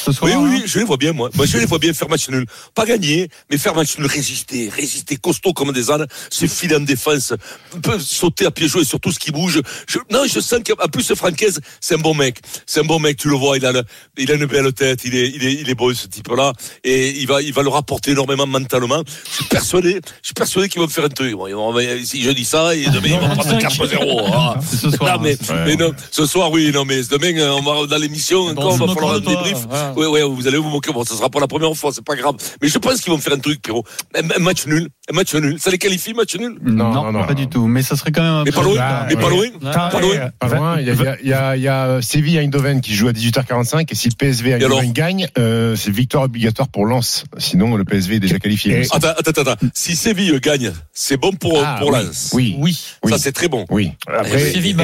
ce 0.05 0.11
soir 0.11 0.31
Oui, 0.31 0.49
oui, 0.49 0.57
hein 0.59 0.63
je 0.65 0.79
les 0.79 0.85
vois 0.85 0.97
bien, 0.97 1.13
moi. 1.13 1.29
Moi, 1.35 1.45
je 1.45 1.57
les 1.57 1.65
vois 1.65 1.79
bien 1.79 1.93
faire 1.93 2.09
match 2.09 2.29
nul. 2.29 2.45
Pas 2.75 2.85
gagner, 2.85 3.29
mais 3.49 3.57
faire 3.57 3.75
match 3.75 3.97
nul, 3.97 4.07
résister, 4.07 4.69
résister, 4.69 5.17
costaud 5.17 5.53
comme 5.53 5.71
des 5.71 5.89
ânes, 5.91 6.05
se 6.29 6.45
filer 6.47 6.75
en 6.75 6.79
défense, 6.81 7.33
peut 7.81 7.99
sauter 7.99 8.45
à 8.45 8.51
pieds 8.51 8.67
joints 8.67 8.83
sur 8.83 8.99
tout 8.99 9.11
ce 9.11 9.19
qui 9.19 9.31
bouge. 9.31 9.61
Je, 9.87 9.99
non, 10.11 10.23
je 10.25 10.39
sens 10.39 10.59
qu'en 10.65 10.87
plus, 10.87 11.03
ce 11.03 11.15
Francaise, 11.15 11.59
c'est 11.79 11.95
un 11.95 11.99
bon 11.99 12.13
mec. 12.13 12.39
C'est 12.65 12.79
un 12.81 12.85
bon 12.85 12.99
mec, 12.99 13.17
tu 13.17 13.29
le 13.29 13.35
vois, 13.35 13.57
il 13.57 13.65
a, 13.65 13.71
le- 13.71 13.83
il 14.17 14.31
a 14.31 14.35
une 14.35 14.45
belle 14.45 14.71
tête, 14.73 15.01
il 15.05 15.15
est, 15.15 15.29
il 15.29 15.43
est, 15.45 15.53
il 15.53 15.69
est 15.69 15.75
beau, 15.75 15.93
ce 15.93 16.07
type-là, 16.07 16.53
et 16.83 17.09
il 17.19 17.27
va, 17.27 17.41
il 17.41 17.53
va 17.53 17.61
le 17.63 17.69
rapporter 17.69 18.11
énormément 18.11 18.47
mentalement. 18.47 19.03
Je 19.29 19.35
suis 19.35 19.45
persuadé, 19.45 19.93
je 20.21 20.27
suis 20.27 20.33
persuadé 20.33 20.69
qu'il 20.69 20.79
va 20.81 20.87
me 20.87 20.91
faire 20.91 21.05
un 21.05 21.09
truc. 21.09 21.33
Bon, 21.33 21.47
ils 21.47 21.55
vont- 21.55 21.73
si 22.03 22.21
je 22.23 22.29
dis 22.31 22.45
ça, 22.45 22.75
et 22.75 22.85
demain, 22.85 23.01
il 23.07 23.19
va 23.19 23.29
prendre 23.35 23.57
4-0. 23.59 24.29
Ah. 24.33 24.55
C'est 24.69 24.77
ce 24.77 24.91
soir. 24.91 25.17
Non, 25.17 25.23
mais, 25.23 25.33
Ouais. 25.49 25.65
mais 25.65 25.75
non, 25.75 25.91
ce 26.11 26.25
soir, 26.25 26.51
oui, 26.51 26.71
non, 26.73 26.85
mais 26.85 27.01
demain, 27.03 27.51
on 27.51 27.61
va 27.61 27.85
dans 27.87 27.97
l'émission, 27.97 28.47
encore, 28.47 28.73
on 28.73 28.77
va 28.85 28.93
falloir 28.93 29.15
un 29.15 29.19
toi, 29.21 29.43
Oui, 29.97 30.05
oui, 30.09 30.19
vous 30.27 30.47
allez 30.47 30.57
vous 30.57 30.69
moquer. 30.69 30.91
Bon, 30.91 31.03
ça 31.03 31.15
sera 31.15 31.29
pas 31.29 31.39
la 31.39 31.47
première 31.47 31.73
fois, 31.75 31.91
c'est 31.93 32.03
pas 32.03 32.15
grave. 32.15 32.35
Mais 32.61 32.67
je 32.67 32.77
pense 32.77 33.01
qu'ils 33.01 33.11
vont 33.11 33.17
me 33.17 33.21
faire 33.21 33.33
un 33.33 33.39
truc, 33.39 33.61
Pierrot. 33.61 33.83
Un, 34.15 34.29
un 34.35 34.39
match 34.39 34.65
nul. 34.67 34.87
Un 35.11 35.15
match 35.15 35.33
nul. 35.35 35.57
Ça 35.59 35.69
les 35.71 35.77
qualifie, 35.77 36.13
match 36.13 36.35
nul? 36.35 36.55
Non, 36.63 36.91
Non, 36.93 37.03
non, 37.05 37.11
non. 37.11 37.25
pas 37.25 37.33
du 37.33 37.47
tout. 37.47 37.67
Mais 37.67 37.81
ça 37.83 37.95
serait 37.95 38.11
quand 38.11 38.21
même. 38.23 38.31
un 38.33 38.43
Mais 38.43 38.51
pas 38.51 38.63
loin. 38.63 38.75
Ah, 38.79 39.05
Mais 39.09 39.15
pas 39.15 39.29
loin. 39.29 39.45
Ah, 39.65 39.89
Pas 39.91 39.99
loin. 40.01 40.29
Pas 40.39 40.47
loin. 40.47 40.79
Il 40.79 40.87
y 40.87 40.89
a, 40.89 40.93
il 40.93 40.99
y 41.01 41.07
a- 41.07 41.17
il 41.23 41.27
y 41.27 41.33
a, 41.33 41.55
il 41.57 41.61
y 41.63 41.67
a 41.67 42.01
Séville 42.01 42.37
à 42.37 42.41
Eindhoven 42.41 42.81
qui 42.81 42.93
joue 42.93 43.07
à 43.07 43.11
18h45 43.13 43.91
et 43.91 43.95
si 43.95 44.09
le 44.09 44.15
PSV 44.15 44.53
à 44.53 44.55
alors 44.57 44.71
Eindhoven 44.79 44.93
gagne, 44.93 45.27
euh, 45.37 45.75
c'est 45.75 45.91
victoire 45.91 46.23
obligatoire 46.23 46.67
pour 46.69 46.85
Lens. 46.85 47.25
Sinon, 47.37 47.75
le 47.75 47.83
PSV 47.85 48.15
est 48.15 48.19
déjà 48.19 48.39
qualifié. 48.39 48.81
Et- 48.81 48.87
Attends, 48.91 49.09
attends, 49.17 49.41
attends. 49.41 49.67
Si 49.73 49.95
Séville 49.95 50.39
gagne, 50.39 50.71
c'est 50.93 51.17
bon 51.17 51.31
pour, 51.33 51.59
Ah, 51.63 51.77
pour 51.79 51.89
oui. 51.91 51.99
Lens. 52.05 52.31
Oui. 52.33 52.55
Oui. 52.61 53.11
Ça, 53.11 53.17
c'est 53.17 53.31
très 53.31 53.47
bon. 53.47 53.65
Oui. 53.69 53.91
Après, 54.07 54.51
Séville, 54.51 54.73
bah, 54.73 54.83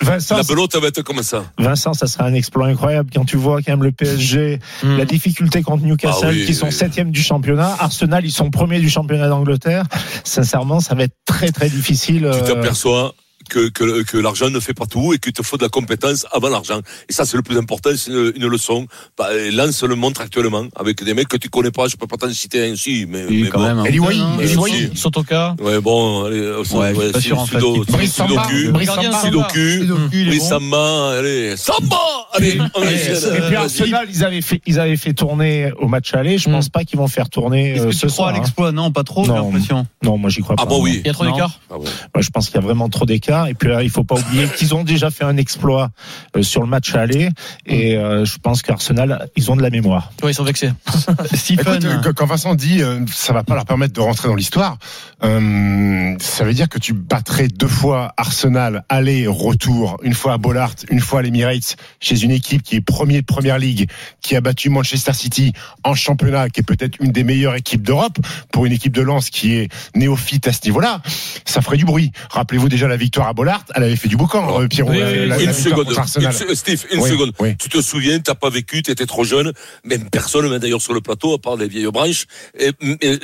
Vincent, 0.00 0.36
La 0.36 0.42
belote 0.44 0.74
va 0.76 0.86
être 0.88 1.02
comme 1.02 1.22
ça. 1.22 1.44
Vincent, 1.58 1.92
ça 1.94 2.06
serait 2.06 2.24
un 2.24 2.34
exploit 2.34 2.66
incroyable 2.66 3.10
quand 3.14 3.24
tu 3.24 3.36
vois 3.36 3.60
quand 3.62 3.72
même 3.72 3.82
le 3.82 3.92
PSG, 3.92 4.29
Hmm. 4.38 4.96
la 4.96 5.04
difficulté 5.04 5.62
contre 5.62 5.84
Newcastle, 5.84 6.26
Ah 6.28 6.32
oui, 6.32 6.44
qui 6.46 6.54
sont 6.54 6.66
oui. 6.66 6.72
septième 6.72 7.10
du 7.10 7.22
championnat. 7.22 7.76
Arsenal, 7.78 8.24
ils 8.24 8.30
sont 8.32 8.50
premiers 8.50 8.80
du 8.80 8.88
championnat 8.90 9.28
d'Angleterre. 9.28 9.84
Sincèrement, 10.24 10.80
ça 10.80 10.94
va 10.94 11.04
être 11.04 11.16
très 11.26 11.50
très 11.52 11.68
difficile. 11.68 12.28
Tu 12.32 12.44
t'aperçois 12.44 13.14
que, 13.50 13.68
que, 13.68 14.02
que 14.04 14.16
l'argent 14.16 14.48
ne 14.48 14.60
fait 14.60 14.72
pas 14.74 14.86
tout 14.86 15.12
et 15.12 15.18
qu'il 15.18 15.32
te 15.32 15.42
faut 15.42 15.56
de 15.58 15.62
la 15.64 15.68
compétence 15.68 16.24
avant 16.32 16.48
l'argent. 16.48 16.80
Et 17.08 17.12
ça, 17.12 17.24
c'est 17.26 17.36
le 17.36 17.42
plus 17.42 17.58
important, 17.58 17.90
c'est 17.96 18.10
une, 18.10 18.32
une 18.36 18.46
leçon. 18.46 18.86
Bah, 19.18 19.28
Lens 19.52 19.82
le 19.82 19.94
montre 19.96 20.20
actuellement 20.22 20.64
avec 20.76 21.04
des 21.04 21.12
mecs 21.14 21.28
que 21.28 21.36
tu 21.36 21.48
connais 21.50 21.70
pas. 21.70 21.88
Je 21.88 21.96
peux 21.96 22.06
pas 22.06 22.16
t'en 22.16 22.30
citer 22.32 22.70
ainsi, 22.70 23.04
mais, 23.08 23.24
Oui, 23.28 23.42
mais 23.42 23.48
quand 23.50 23.58
bon. 23.58 23.64
même. 23.66 23.78
hein. 23.80 24.90
Sotoka. 24.94 25.56
Ouais, 25.60 25.80
bon, 25.80 26.24
allez, 26.24 26.38
euh, 26.38 26.62
Ouais, 26.72 26.94
pas 27.12 27.20
sûr, 27.20 27.38
en 27.38 27.46
fait, 27.46 27.58
Brice. 27.58 28.14
Sudoku. 28.14 28.72
Brice. 28.72 28.90
Sudoku. 28.90 29.20
Sudoku, 29.26 30.08
il 30.12 30.28
est 30.28 30.30
Oui, 30.32 30.38
bon. 30.38 30.44
Samba, 30.48 31.10
allez, 31.18 31.56
Samba 31.56 31.96
Allez, 32.32 32.58
on 32.74 32.82
Et, 32.82 33.40
puis. 33.48 33.56
Arsenal, 33.56 34.06
ils 34.08 34.24
avaient 34.24 34.40
fait, 34.40 34.62
ils 34.66 34.78
avaient 34.78 34.96
fait 34.96 35.12
tourner 35.14 35.72
au 35.80 35.88
match 35.88 36.14
aller. 36.14 36.38
Je 36.38 36.48
Hmm. 36.48 36.52
pense 36.52 36.68
pas 36.68 36.84
qu'ils 36.84 36.98
vont 36.98 37.08
faire 37.08 37.28
tourner 37.28 37.72
Est-ce 37.72 37.82
euh, 37.82 37.86
que 37.86 37.92
tu 37.92 37.98
crois 37.98 38.10
soir. 38.10 38.28
à 38.28 38.30
hein. 38.30 38.34
l'exploit? 38.34 38.72
Non, 38.72 38.92
pas 38.92 39.02
trop, 39.04 39.24
j'ai 39.24 39.30
Non. 39.30 39.46
l'impression. 39.50 39.86
Non, 40.02 40.16
moi 40.16 40.30
j'y 40.30 40.40
crois 40.42 40.54
Ah 40.58 40.62
pas. 40.62 40.68
bon, 40.68 40.82
oui. 40.82 41.00
Il 41.04 41.06
y 41.06 41.10
a 41.10 41.12
trop 41.12 41.24
d'écart? 41.24 41.58
Ah 41.70 41.74
bon. 41.74 41.84
Moi, 42.14 42.22
je 42.22 42.30
pense 42.30 42.46
qu'il 42.46 42.54
y 42.54 42.58
a 42.58 42.60
vraiment 42.62 42.88
trop 42.88 43.04
d'écart. 43.04 43.39
Et 43.46 43.54
puis 43.54 43.68
là, 43.68 43.82
il 43.82 43.90
faut 43.90 44.04
pas 44.04 44.16
oublier 44.16 44.46
qu'ils 44.48 44.74
ont 44.74 44.84
déjà 44.84 45.10
fait 45.10 45.24
un 45.24 45.36
exploit 45.36 45.90
euh, 46.36 46.42
sur 46.42 46.62
le 46.62 46.68
match 46.68 46.94
aller. 46.94 47.28
Et 47.66 47.96
euh, 47.96 48.24
je 48.24 48.38
pense 48.38 48.62
qu'Arsenal, 48.62 49.28
ils 49.36 49.50
ont 49.50 49.56
de 49.56 49.62
la 49.62 49.70
mémoire. 49.70 50.12
Oui, 50.22 50.30
ils 50.30 50.34
sont 50.34 50.44
vexés. 50.44 50.70
Stephen. 51.34 51.76
Écoute, 51.76 51.84
euh, 51.84 52.12
quand 52.12 52.26
Vincent 52.26 52.54
dit 52.54 52.82
euh, 52.82 53.00
ça 53.12 53.32
va 53.32 53.42
pas 53.42 53.54
leur 53.54 53.64
permettre 53.64 53.94
de 53.94 54.00
rentrer 54.00 54.28
dans 54.28 54.34
l'histoire, 54.34 54.78
euh, 55.22 56.14
ça 56.18 56.44
veut 56.44 56.54
dire 56.54 56.68
que 56.68 56.78
tu 56.78 56.92
battrais 56.92 57.48
deux 57.48 57.68
fois 57.68 58.12
Arsenal 58.16 58.84
aller 58.88 59.26
retour, 59.26 59.96
une 60.02 60.14
fois 60.14 60.34
à 60.34 60.38
Bollard, 60.38 60.72
une 60.90 61.00
fois 61.00 61.20
à 61.20 61.22
l'Emirates, 61.22 61.76
chez 62.00 62.22
une 62.22 62.30
équipe 62.30 62.62
qui 62.62 62.76
est 62.76 62.80
premier 62.80 63.20
de 63.20 63.26
première 63.26 63.58
ligue, 63.58 63.90
qui 64.20 64.36
a 64.36 64.40
battu 64.40 64.70
Manchester 64.70 65.12
City 65.12 65.52
en 65.84 65.94
championnat, 65.94 66.48
qui 66.48 66.60
est 66.60 66.64
peut-être 66.64 66.98
une 67.00 67.12
des 67.12 67.24
meilleures 67.24 67.54
équipes 67.54 67.82
d'Europe 67.82 68.18
pour 68.52 68.66
une 68.66 68.72
équipe 68.72 68.94
de 68.94 69.02
Lens 69.02 69.30
qui 69.30 69.54
est 69.54 69.72
néophyte 69.94 70.46
à 70.48 70.52
ce 70.52 70.60
niveau-là, 70.64 71.00
ça 71.44 71.60
ferait 71.60 71.76
du 71.76 71.84
bruit. 71.84 72.12
Rappelez-vous 72.30 72.68
déjà 72.68 72.88
la 72.88 72.96
victoire 72.96 73.28
Bollard, 73.32 73.64
elle 73.74 73.84
avait 73.84 73.96
fait 73.96 74.08
du 74.08 74.16
boucan, 74.16 74.60
euh, 74.60 74.68
Pierrot, 74.68 74.90
oui, 74.90 74.98
oui, 75.02 75.44
une 75.44 75.52
seconde. 75.52 75.88
Une 75.88 76.54
Steve, 76.54 76.84
une 76.92 77.02
seconde. 77.02 77.32
Tu 77.58 77.68
te 77.68 77.80
souviens, 77.80 78.18
t'as 78.20 78.34
pas 78.34 78.50
vécu, 78.50 78.82
t'étais 78.82 79.06
trop 79.06 79.24
jeune, 79.24 79.52
même 79.84 80.08
personne, 80.10 80.48
même 80.48 80.58
d'ailleurs 80.58 80.82
sur 80.82 80.94
le 80.94 81.00
plateau, 81.00 81.34
à 81.34 81.38
part 81.38 81.56
les 81.56 81.68
vieilles 81.68 81.90
branches. 81.90 82.26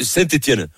Saint-Etienne, 0.00 0.68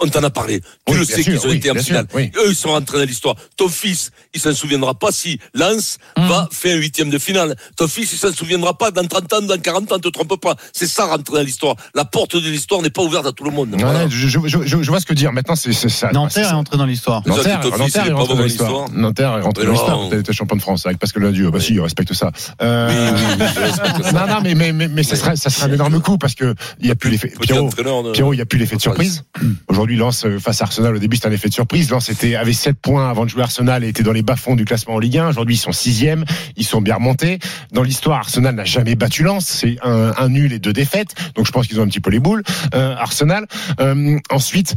on 0.00 0.08
t'en 0.08 0.22
a 0.22 0.30
parlé. 0.30 0.60
Tu 0.86 0.92
Oui, 0.92 0.98
le 0.98 1.04
sais 1.04 1.22
qu'ils 1.22 1.38
ont 1.46 1.50
oui, 1.50 1.56
été 1.56 1.70
en 1.70 1.74
finale. 1.74 2.06
sûr, 2.10 2.16
oui. 2.16 2.30
Eux, 2.36 2.50
ils 2.50 2.54
sont 2.54 2.70
rentrés 2.70 2.98
dans 2.98 3.04
l'histoire. 3.04 3.34
Ton 3.56 3.68
fils, 3.68 4.10
il 4.34 4.40
s'en 4.40 4.54
souviendra 4.54 4.94
pas 4.94 5.12
si 5.12 5.38
Lens 5.54 5.98
va 6.16 6.48
faire 6.50 6.76
un 6.76 6.80
huitième 6.80 7.10
de 7.10 7.18
finale. 7.18 7.56
Ton 7.76 7.88
fils, 7.88 8.12
il 8.12 8.18
s'en 8.18 8.32
souviendra 8.32 8.76
pas 8.76 8.90
dans 8.90 9.06
30 9.06 9.32
ans, 9.32 9.42
dans 9.42 9.58
40 9.58 9.92
ans, 9.92 9.98
te 9.98 10.08
trompe 10.08 10.40
pas. 10.40 10.56
C'est 10.72 10.86
ça, 10.86 11.06
rentrer 11.06 11.36
dans 11.36 11.42
l'histoire. 11.42 11.76
La 11.94 12.04
porte 12.04 12.36
de 12.36 12.48
l'histoire 12.48 12.82
n'est 12.82 12.90
pas 12.90 13.02
ouverte 13.02 13.26
à 13.26 13.32
tout 13.32 13.44
le 13.44 13.50
monde. 13.50 13.74
Voilà. 13.78 14.08
je, 14.08 14.28
je, 14.28 14.38
je, 14.46 14.82
je 14.82 14.90
vois 14.90 15.00
ce 15.00 15.06
que 15.06 15.14
dire. 15.14 15.32
Maintenant, 15.32 15.56
c'est 15.56 15.72
ça. 15.72 16.10
Nanterre 16.12 16.50
est 16.50 16.52
entré 16.54 16.76
dans 16.76 16.86
l'histoire. 16.86 17.22
Nanterre, 17.26 17.60
il 17.64 18.10
est 18.10 18.12
rentré 18.12 18.36
dans 18.36 18.42
l'histoire. 18.42 18.90
Nanterre 18.90 19.38
est 19.38 19.42
rentré 19.42 19.64
dans 19.64 19.72
non. 19.72 19.78
l'histoire. 19.78 20.14
Été 20.14 20.32
champion 20.32 20.56
de 20.56 20.62
France 20.62 20.86
avec 20.86 20.98
Pascal 20.98 21.22
Ladieu. 21.24 21.50
Bah 21.50 21.60
si, 21.60 21.74
je 21.74 21.80
respecte 21.80 22.12
ça. 22.14 22.30
Euh, 22.62 22.88
non, 24.12 24.26
non, 24.26 24.40
mais, 24.42 24.54
mais, 24.54 24.72
mais, 24.72 24.88
mais 24.88 25.02
ça 25.02 25.16
serait, 25.16 25.36
ça 25.36 25.50
serait 25.50 25.70
un 25.70 25.74
énorme 25.74 26.00
coup 26.00 26.18
parce 26.18 26.34
que 26.34 26.54
il 26.80 26.86
y 26.86 26.90
a 26.90 26.94
plus 26.94 27.10
l'effet. 27.10 27.28
Petit 27.28 27.52
Pierrot, 28.12 28.32
il 28.32 28.38
y 28.38 28.42
a 28.42 28.46
plus 28.46 28.58
l'effet 28.58 28.76
de 28.76 28.80
surprise. 28.80 29.24
Aujourd'hui, 29.78 29.96
Lens 29.96 30.26
euh, 30.26 30.40
face 30.40 30.60
à 30.60 30.64
Arsenal 30.64 30.96
au 30.96 30.98
début, 30.98 31.14
c'était 31.14 31.28
un 31.28 31.32
effet 31.32 31.48
de 31.48 31.54
surprise. 31.54 31.88
Lens 31.88 32.08
était, 32.08 32.34
avait 32.34 32.52
7 32.52 32.76
points 32.80 33.08
avant 33.08 33.24
de 33.24 33.30
jouer 33.30 33.42
Arsenal 33.42 33.84
et 33.84 33.88
était 33.88 34.02
dans 34.02 34.10
les 34.10 34.22
bas-fonds 34.22 34.56
du 34.56 34.64
classement 34.64 34.94
en 34.94 34.98
Ligue 34.98 35.18
1. 35.18 35.28
Aujourd'hui, 35.28 35.54
ils 35.54 35.58
sont 35.58 35.70
sixième. 35.70 36.24
Ils 36.56 36.64
sont 36.64 36.80
bien 36.80 36.96
remontés. 36.96 37.38
Dans 37.70 37.84
l'histoire, 37.84 38.18
Arsenal 38.18 38.56
n'a 38.56 38.64
jamais 38.64 38.96
battu 38.96 39.22
Lens. 39.22 39.46
C'est 39.46 39.76
un, 39.84 40.28
nul 40.30 40.52
et 40.52 40.58
deux 40.58 40.72
défaites. 40.72 41.14
Donc, 41.36 41.46
je 41.46 41.52
pense 41.52 41.68
qu'ils 41.68 41.78
ont 41.78 41.84
un 41.84 41.86
petit 41.86 42.00
peu 42.00 42.10
les 42.10 42.18
boules. 42.18 42.42
Euh, 42.74 42.96
Arsenal. 42.96 43.46
Euh, 43.78 44.18
ensuite, 44.30 44.74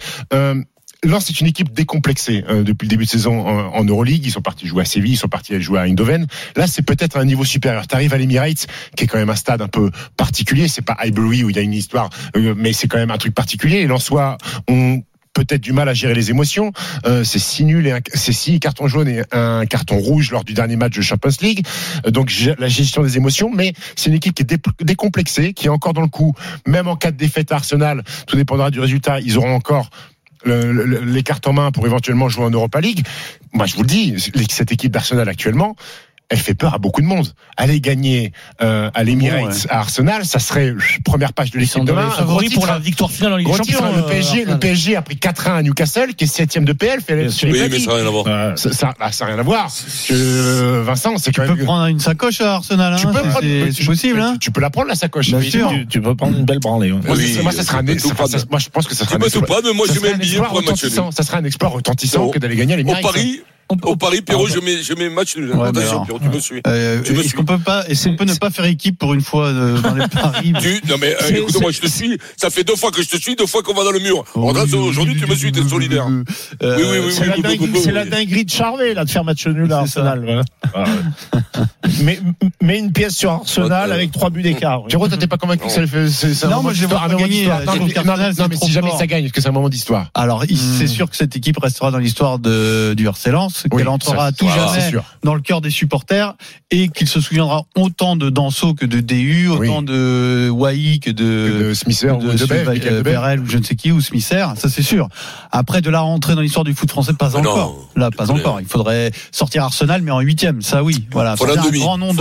Lens 1.03 1.25
c'est 1.25 1.41
une 1.41 1.47
équipe 1.47 1.73
décomplexée 1.73 2.43
euh, 2.47 2.63
depuis 2.63 2.85
le 2.85 2.89
début 2.89 3.05
de 3.05 3.09
saison 3.09 3.47
en, 3.47 3.83
Euroleague. 3.83 4.23
Ils 4.23 4.31
sont 4.31 4.41
partis 4.41 4.67
jouer 4.67 4.83
à 4.83 4.85
Séville, 4.85 5.13
ils 5.13 5.17
sont 5.17 5.27
partis 5.27 5.59
jouer 5.59 5.79
à 5.79 5.83
Eindhoven. 5.83 6.27
Là, 6.55 6.67
c'est 6.67 6.83
peut-être 6.83 7.17
un 7.17 7.25
niveau 7.25 7.43
supérieur. 7.43 7.87
Tu 7.87 7.95
arrives 7.95 8.13
à 8.13 8.17
l'Emirates, 8.17 8.67
qui 8.95 9.05
est 9.05 9.07
quand 9.07 9.17
même 9.17 9.31
un 9.31 9.35
stade 9.35 9.61
un 9.61 9.67
peu 9.67 9.89
particulier. 10.15 10.67
C'est 10.67 10.83
pas 10.83 10.95
Highbury 10.99 11.43
où 11.43 11.49
il 11.49 11.55
y 11.55 11.59
a 11.59 11.63
une 11.63 11.73
histoire, 11.73 12.09
euh, 12.35 12.53
mais 12.55 12.71
c'est 12.73 12.87
quand 12.87 12.97
même 12.99 13.09
un 13.09 13.17
truc 13.17 13.33
particulier. 13.33 13.77
Et 13.77 13.87
Lensois 13.87 14.37
ont 14.67 15.01
peut-être 15.33 15.61
du 15.61 15.73
mal 15.73 15.89
à 15.89 15.93
gérer 15.95 16.13
les 16.13 16.29
émotions. 16.29 16.71
Euh, 17.07 17.23
c'est 17.23 17.39
six 17.39 17.63
nuls 17.63 17.87
et 17.87 17.95
c'est 18.13 18.33
six 18.33 18.59
cartons 18.59 18.87
jaunes 18.87 19.07
et 19.07 19.23
un 19.31 19.65
carton 19.65 19.97
rouge 19.97 20.29
lors 20.31 20.43
du 20.43 20.53
dernier 20.53 20.75
match 20.75 20.95
de 20.95 21.01
Champions 21.01 21.31
League. 21.41 21.65
Euh, 22.05 22.11
donc 22.11 22.31
la 22.59 22.67
gestion 22.67 23.01
des 23.01 23.17
émotions, 23.17 23.49
mais 23.51 23.73
c'est 23.95 24.09
une 24.11 24.15
équipe 24.15 24.35
qui 24.35 24.43
est 24.43 24.45
dé- 24.45 24.57
décomplexée, 24.81 25.53
qui 25.53 25.65
est 25.65 25.69
encore 25.69 25.93
dans 25.93 26.01
le 26.01 26.09
coup. 26.09 26.33
Même 26.67 26.87
en 26.87 26.95
cas 26.95 27.09
de 27.09 27.17
défaite 27.17 27.51
à 27.51 27.55
Arsenal, 27.55 28.03
tout 28.27 28.35
dépendra 28.35 28.69
du 28.69 28.79
résultat. 28.79 29.19
Ils 29.19 29.37
auront 29.39 29.55
encore 29.55 29.89
les 30.45 31.23
cartes 31.23 31.47
en 31.47 31.53
main 31.53 31.71
pour 31.71 31.85
éventuellement 31.85 32.29
jouer 32.29 32.45
en 32.45 32.51
Europa 32.51 32.81
League. 32.81 33.05
Moi, 33.53 33.65
je 33.65 33.75
vous 33.75 33.81
le 33.81 33.87
dis, 33.87 34.15
cette 34.49 34.71
équipe 34.71 34.91
d'Arsenal 34.91 35.27
actuellement. 35.29 35.75
Elle 36.33 36.37
fait 36.37 36.53
peur 36.53 36.73
à 36.73 36.77
beaucoup 36.77 37.01
de 37.01 37.05
monde. 37.05 37.27
Aller 37.57 37.81
gagner 37.81 38.31
euh, 38.61 38.89
à 38.93 39.03
l'Emirates 39.03 39.41
Bon, 39.41 39.47
ouais. 39.49 39.69
à 39.69 39.79
Arsenal, 39.79 40.23
ça 40.25 40.39
serait 40.39 40.69
euh, 40.69 40.77
première 41.03 41.33
page 41.33 41.51
de 41.51 41.59
l'équipe 41.59 41.83
demain. 41.83 42.03
les 42.05 42.07
Un 42.07 42.11
favoris 42.11 42.49
gros 42.51 42.61
pour 42.61 42.67
la 42.67 42.79
victoire 42.79 43.11
finale 43.11 43.33
en 43.33 43.35
Ligue 43.35 43.47
des 43.47 43.53
Champions. 43.57 43.91
le 43.93 43.99
euh, 43.99 44.01
PSG, 44.03 44.45
le. 44.45 44.57
PSG 44.57 44.95
a 44.95 45.01
pris 45.01 45.15
4-1 45.15 45.55
à 45.57 45.61
Newcastle, 45.61 46.13
qui 46.15 46.23
est 46.23 46.27
septième 46.27 46.63
de 46.63 46.71
PL. 46.71 47.01
Fait, 47.01 47.27
Oui, 47.43 47.59
mais 47.69 47.79
ça 47.79 47.87
n'a 47.91 47.95
rien 47.97 48.07
à 48.07 48.09
voir. 48.09 48.57
ça, 48.57 48.71
ça, 48.71 48.93
là, 48.97 49.11
ça 49.11 49.25
n'a 49.25 49.31
rien 49.31 49.39
à 49.39 49.43
voir. 49.43 49.69
Je- 50.07 50.81
Vincent, 50.81 51.17
c'est 51.17 51.31
quand 51.33 51.45
Tu 51.45 51.55
peux 51.57 51.63
prendre 51.65 51.85
une 51.87 51.99
sacoche 51.99 52.39
à 52.41 52.55
Arsenal, 52.55 52.93
hein, 52.93 52.97
tu 52.97 53.07
peux 53.07 53.13
c'est- 53.13 53.19
prendre- 53.29 53.39
c'est 53.41 53.71
tu- 53.73 53.85
possible. 53.85 54.19
Hein 54.21 54.37
Tu 54.39 54.51
peux 54.51 54.61
la 54.61 54.69
prendre 54.69 54.87
la 54.87 54.95
sacoche. 54.95 55.29
Bien 55.31 55.41
sûr. 55.41 55.69
Tu, 55.69 55.85
tu 55.87 56.01
peux 56.01 56.15
prendre 56.15 56.37
une 56.37 56.45
belle 56.45 56.59
branlée. 56.59 56.91
ouais. 56.91 56.99
Moi, 57.05 57.15
Oui, 57.17 57.37
moi, 57.43 57.51
ça 57.51 57.63
sera 57.63 57.79
un, 57.79 57.83
moi, 57.83 57.93
je 58.59 58.69
pense 58.69 58.87
que 58.87 58.95
ça 58.95 59.03
sera 59.05 59.15
un 59.15 59.19
peux 59.19 59.29
tout 59.29 59.39
exploit. 59.39 59.47
prendre, 59.47 59.67
mais 59.67 59.73
moi 59.73 59.85
Ça 59.87 59.93
je 59.95 59.99
serait 59.99 60.07
mets 60.09 60.13
un 60.13 60.15
un 60.15 60.19
billet 60.19 60.31
exploit 60.37 60.47
pour 60.49 60.57
un 60.57 60.61
match 60.61 60.67
nul. 60.69 60.75
retentissant. 60.91 61.11
Ça 61.11 61.23
sera 61.23 61.37
un 61.39 61.43
exploit 61.43 61.69
retentissant 61.69 62.29
que 62.29 62.39
d'aller 62.39 62.55
gagner 62.55 62.75
les 62.77 62.83
Au 62.83 62.85
Emirates. 62.85 63.03
Paris, 63.03 63.41
au 63.83 63.95
Paris, 63.95 64.21
Pierrot, 64.21 64.47
je 64.47 64.59
mets, 64.59 64.81
je 64.83 64.93
mets 64.93 65.09
match 65.09 65.35
nul. 65.37 65.49
Ouais, 65.51 65.57
mais 65.57 65.67
Attention, 65.79 65.91
alors. 65.91 66.05
Pierrot, 66.05 66.19
tu 66.19 66.29
me 66.29 66.39
suis. 66.39 66.61
Euh, 66.67 67.01
Tu 67.03 67.13
me 67.13 67.19
Est-ce 67.19 67.27
suis. 67.29 67.37
qu'on 67.37 67.45
peut 67.45 67.57
pas, 67.57 67.83
ne 67.87 68.35
pas 68.37 68.49
faire 68.49 68.65
équipe 68.65 68.97
pour 68.97 69.13
une 69.13 69.21
fois 69.21 69.47
euh, 69.47 69.79
dans 69.81 69.93
les 69.95 70.07
paris 70.07 70.53
Tu, 70.61 70.81
non 70.89 70.95
mais 70.99 71.13
euh, 71.13 71.17
C'est- 71.21 71.33
écoute-moi, 71.39 71.71
je 71.71 71.79
te 71.81 71.87
suis. 71.87 72.17
Ça 72.37 72.49
fait 72.49 72.63
deux 72.63 72.75
fois 72.75 72.91
que 72.91 73.01
je 73.01 73.09
te 73.09 73.17
suis, 73.17 73.35
deux 73.35 73.45
fois 73.47 73.63
qu'on 73.63 73.73
va 73.73 73.83
dans 73.83 73.91
le 73.91 73.99
mur. 73.99 74.23
Oh, 74.35 74.51
oui, 74.53 74.73
aujourd'hui, 74.75 75.15
tu 75.19 75.25
me 75.27 75.35
suis, 75.35 75.51
t'es 75.51 75.63
solidaire. 75.67 76.07
Euh, 76.63 76.75
Oui, 76.77 76.83
oui, 76.83 76.97
oui, 77.05 77.11
C'est 77.11 77.27
oui, 77.59 77.79
c'est 77.83 77.91
la 77.91 78.05
dinguerie 78.05 78.45
de 78.45 78.49
Charvet, 78.49 78.93
là, 78.93 79.05
de 79.05 79.09
faire 79.09 79.23
match 79.23 79.45
nul 79.47 79.71
à 79.71 79.85
C'est. 79.85 79.99
Arsenal. 79.99 80.21
voilà. 80.23 80.43
Ah, 80.73 80.83
mais, 82.03 82.19
mais 82.61 82.79
une 82.79 82.91
pièce 82.91 83.15
sur 83.15 83.31
Arsenal 83.31 83.91
avec 83.91 84.11
trois 84.11 84.29
buts 84.29 84.41
d'écart. 84.41 84.85
Pierrot, 84.87 85.07
t'es 85.07 85.27
pas 85.27 85.37
convaincu 85.37 85.65
que 85.65 85.71
ça 85.71 85.81
le 85.81 85.87
fait 85.87 86.09
c'est- 86.09 86.33
c'est 86.33 86.47
Non, 86.47 86.61
moi, 86.61 86.73
je 86.73 86.85
un 86.85 86.87
moment 87.07 87.17
gagner. 87.17 87.45
Non, 87.47 87.53
mais- 88.49 88.55
c'est 88.55 88.65
si 88.65 88.71
jamais 88.71 88.91
ça 88.97 89.07
gagne, 89.07 89.25
est-ce 89.25 89.33
que 89.33 89.41
c'est 89.41 89.49
un 89.49 89.53
moment 89.53 89.69
d'histoire 89.69 90.09
Alors, 90.13 90.45
il- 90.45 90.55
Hmm. 90.55 90.75
c'est 90.79 90.87
sûr 90.87 91.09
que 91.09 91.15
cette 91.15 91.35
équipe 91.35 91.57
restera 91.57 91.91
dans 91.91 91.97
l'histoire 91.97 92.39
de, 92.39 92.93
du 92.95 93.07
RC 93.07 93.31
Oui, 93.71 93.79
qu'elle 93.79 93.89
entrera 93.89 94.27
à 94.27 94.31
tout 94.31 94.45
voilà, 94.47 94.67
c'est 94.69 94.79
jamais 94.79 94.89
sûr. 94.91 95.03
dans 95.23 95.35
le 95.35 95.41
cœur 95.41 95.61
des 95.61 95.69
supporters 95.69 96.33
et 96.71 96.89
qu'il 96.89 97.07
se 97.07 97.19
souviendra 97.21 97.63
autant 97.75 98.15
de 98.15 98.29
Danso 98.29 98.73
que 98.73 98.85
de 98.85 98.99
DU, 99.01 99.47
autant 99.49 99.79
Oui. 99.79 99.85
de 99.85 100.49
Wai 100.51 100.99
que 100.99 101.11
de, 101.11 101.67
de 101.69 101.73
Smither 101.73 102.17
ou 102.17 102.21
de 102.23 102.33
de 102.37 102.45
Bev. 102.45 103.01
Berel 103.03 103.39
ou 103.41 103.45
je 103.45 103.57
ne 103.57 103.63
sais 103.63 103.75
qui 103.75 103.91
ou 103.91 104.01
Smither, 104.01 104.53
ça 104.57 104.69
c'est 104.69 104.81
sûr. 104.81 105.07
Après 105.51 105.81
de 105.81 105.89
la 105.89 105.99
rentrée 106.01 106.35
dans 106.35 106.41
l'histoire 106.41 106.63
du 106.63 106.73
foot 106.73 106.89
français, 106.89 107.13
pas 107.13 107.29
Mais 107.35 107.41
non. 107.41 107.49
encore. 107.51 107.89
Là, 107.95 108.09
pas 108.11 108.31
encore. 108.31 108.61
Il 108.61 108.67
faudrait 108.67 109.11
sortir 109.31 109.63
Arsenal, 109.63 110.01
mais 110.01 110.11
en 110.11 110.19
huitième. 110.21 110.61
Ça 110.61 110.83
oui, 110.83 111.05
voilà. 111.11 111.35
L'un 111.39 111.61
un 111.61 111.65
demi. 111.65 111.79
grand 111.79 111.97
nom 111.97 112.13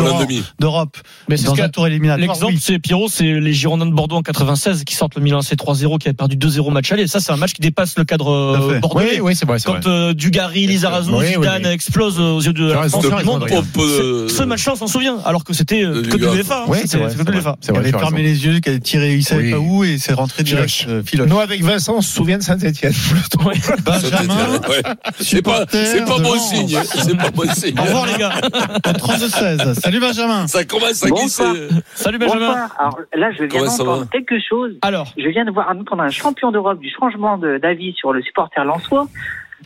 d'Europe- 0.59 0.97
Mais 1.29 1.37
c'est 1.37 1.45
dans 1.47 1.55
ce 1.55 1.67
tour 1.69 1.87
éliminatoire. 1.87 2.29
L'exemple, 2.35 2.55
oui. 2.55 2.61
c'est 2.61 2.79
Pierrot, 2.79 3.09
c'est 3.09 3.41
les 3.41 3.53
Girondins 3.53 3.87
de 3.87 3.93
Bordeaux 3.93 4.17
en 4.17 4.23
96 4.23 4.85
qui 4.85 4.95
sortent 4.95 5.15
le 5.15 5.23
Milan 5.23 5.43
C 5.43 5.55
3-0, 5.57 5.99
qui 5.99 6.09
avait 6.09 6.15
perdu 6.15 6.37
2-0 6.37 6.71
match 6.73 6.91
aller. 6.93 7.07
Ça, 7.07 7.21
c'est 7.21 7.33
un 7.33 7.37
match 7.37 7.53
qui 7.53 7.61
dépasse 7.61 7.97
le 7.99 8.05
cadre 8.05 8.31
euh, 8.31 8.79
bordelais. 8.81 9.15
Oui, 9.17 9.21
oui, 9.21 9.37
c'est 9.37 9.47
vrai, 9.47 9.59
c'est. 9.59 9.67
Quand 9.67 9.87
euh, 9.87 10.13
Dugarry, 10.15 10.67
Lizarazu, 10.67 11.11
oui, 11.13 11.30
Zidane 11.35 11.63
oui. 11.65 11.73
explosent 11.73 12.21
aux 12.21 12.41
yeux 12.41 12.53
de 12.53 12.73
la 12.73 12.89
France, 12.89 13.05
le 13.05 13.25
monde. 13.25 13.47
Ce 14.29 14.43
match-là, 14.43 14.73
on 14.73 14.77
s'en 14.77 14.87
souvient, 14.87 15.19
alors 15.25 15.45
que 15.45 15.53
c'était 15.53 15.83
euh, 15.83 16.03
que 16.03 16.17
de 16.17 16.27
l'UEFA. 16.27 16.63
hein. 16.63 16.65
Oui, 16.69 16.79
c'est 16.87 16.99
l'UEFA. 16.99 17.57
C'est 17.61 17.73
Il 17.73 17.79
avait 17.79 17.91
fermé 17.91 18.23
les 18.23 18.45
yeux, 18.45 18.61
qui 18.61 18.69
avait 18.69 18.81
tiré, 18.81 19.15
il 19.15 19.25
savait 19.25 19.51
pas 19.51 19.59
où 19.59 19.85
et 19.85 19.99
c'est 19.99 20.13
rentré 20.13 20.43
direct. 20.43 20.87
Euh. 20.89 21.03
Nous, 21.27 21.39
avec 21.39 21.63
Vincent, 21.63 21.97
on 21.97 22.01
se 22.01 22.15
souvient 22.15 22.39
de 22.39 22.43
Saint-Etienne. 22.43 22.93
Benjamin. 23.85 24.61
C'est 25.21 25.43
pas, 25.43 25.65
c'est 25.71 26.05
pas 26.05 26.17
supporter 26.17 26.23
bon 26.23 26.39
signe. 26.39 26.73
Lens. 26.75 26.97
C'est 27.05 27.17
pas 27.17 27.31
bon 27.31 27.53
signe. 27.53 27.79
Au 27.79 27.83
revoir, 27.83 28.07
les 28.07 28.19
gars. 28.19 28.33
au 28.87 28.91
32-16. 28.91 29.75
Salut 29.75 30.01
Benjamin. 30.01 30.47
Ça 30.47 30.65
commence 30.65 31.03
à 31.03 31.09
glisser. 31.11 31.43
Bonsoir. 31.43 31.55
Salut, 31.95 32.19
Benjamin. 32.19 32.47
Bonsoir. 32.49 32.77
Alors 32.79 32.99
là, 33.15 33.31
je 33.39 33.45
viens 33.45 33.65
d'entendre 33.65 34.07
quelque 34.11 34.37
chose. 34.49 34.73
Alors, 34.83 35.13
Je 35.17 35.29
viens 35.29 35.45
de 35.45 35.51
voir 35.51 35.69
entendre 35.71 36.03
un 36.03 36.11
champion 36.11 36.51
d'Europe 36.53 36.81
du 36.81 36.91
changement 36.91 37.39
d'avis 37.39 37.95
sur 37.95 38.13
le 38.13 38.23
supporter 38.23 38.65
lensois. 38.65 39.09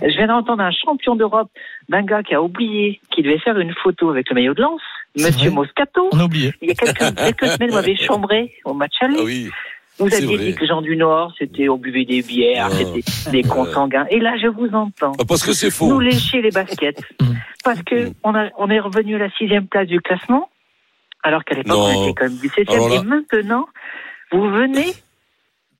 Je 0.03 0.17
viens 0.17 0.27
d'entendre 0.27 0.63
un 0.63 0.73
champion 0.73 1.15
d'Europe 1.17 1.51
d'un 1.89 2.03
gars 2.03 2.23
qui 2.23 2.35
a 2.35 2.43
oublié 2.43 3.01
qu'il 3.11 3.25
devait 3.25 3.39
faire 3.39 3.59
une 3.59 3.73
photo 3.75 4.11
avec 4.11 4.29
le 4.29 4.35
maillot 4.35 4.55
de 4.55 4.63
Lens, 4.63 4.81
C'est 5.17 5.27
Monsieur 5.31 5.51
Moscato. 5.51 6.09
on 6.13 6.19
a 6.21 6.25
oublié. 6.25 6.53
Il 6.63 6.69
y 6.69 6.73
a 6.73 6.75
quelques, 6.75 7.15
quelques 7.17 7.47
semaines, 7.47 7.71
vous 7.71 7.77
m'avez 7.77 7.97
chambré 7.97 8.55
au 8.65 8.75
match 8.75 8.95
aller. 9.01 9.17
Ah 9.19 9.23
oui. 9.25 9.51
vous 9.99 10.13
aviez 10.13 10.37
dit 10.39 10.55
que 10.55 10.61
les 10.63 10.67
gens 10.67 10.83
du 10.83 10.97
Nord, 10.97 11.33
c'était 11.39 11.69
au 11.69 11.77
buvait 11.77 12.05
des 12.05 12.23
bières, 12.23 12.69
Ah. 12.71 12.75
c'était 12.75 13.31
des 13.31 13.43
consanguins. 13.45 14.07
Et 14.11 14.19
là, 14.19 14.37
je 14.43 14.49
vous 14.49 14.69
entends. 14.75 15.13
Ah, 15.21 15.23
Parce 15.29 15.45
que 15.45 15.53
c'est 15.53 15.67
Nous 15.67 15.73
faux. 15.91 16.01
lécher 16.01 16.43
les 16.43 16.51
baskets. 16.51 17.01
Mm. 17.21 17.35
Parce 17.65 17.83
que 17.83 18.11
on, 18.25 18.35
a, 18.35 18.51
on 18.59 18.69
est 18.69 18.79
revenu 18.81 19.15
à 19.15 19.19
la 19.19 19.31
sixième 19.31 19.67
place 19.69 19.87
du 19.87 19.99
classement, 20.01 20.51
alors 21.23 21.45
qu'à 21.45 21.55
l'époque, 21.55 21.79
on 21.79 22.03
était 22.03 22.13
quand 22.15 22.25
même 22.29 22.37
17 22.37 22.69
Alors 22.71 22.89
là- 22.91 22.97
Et 22.97 23.03
maintenant, 23.03 23.67
vous 24.33 24.51
venez, 24.51 24.93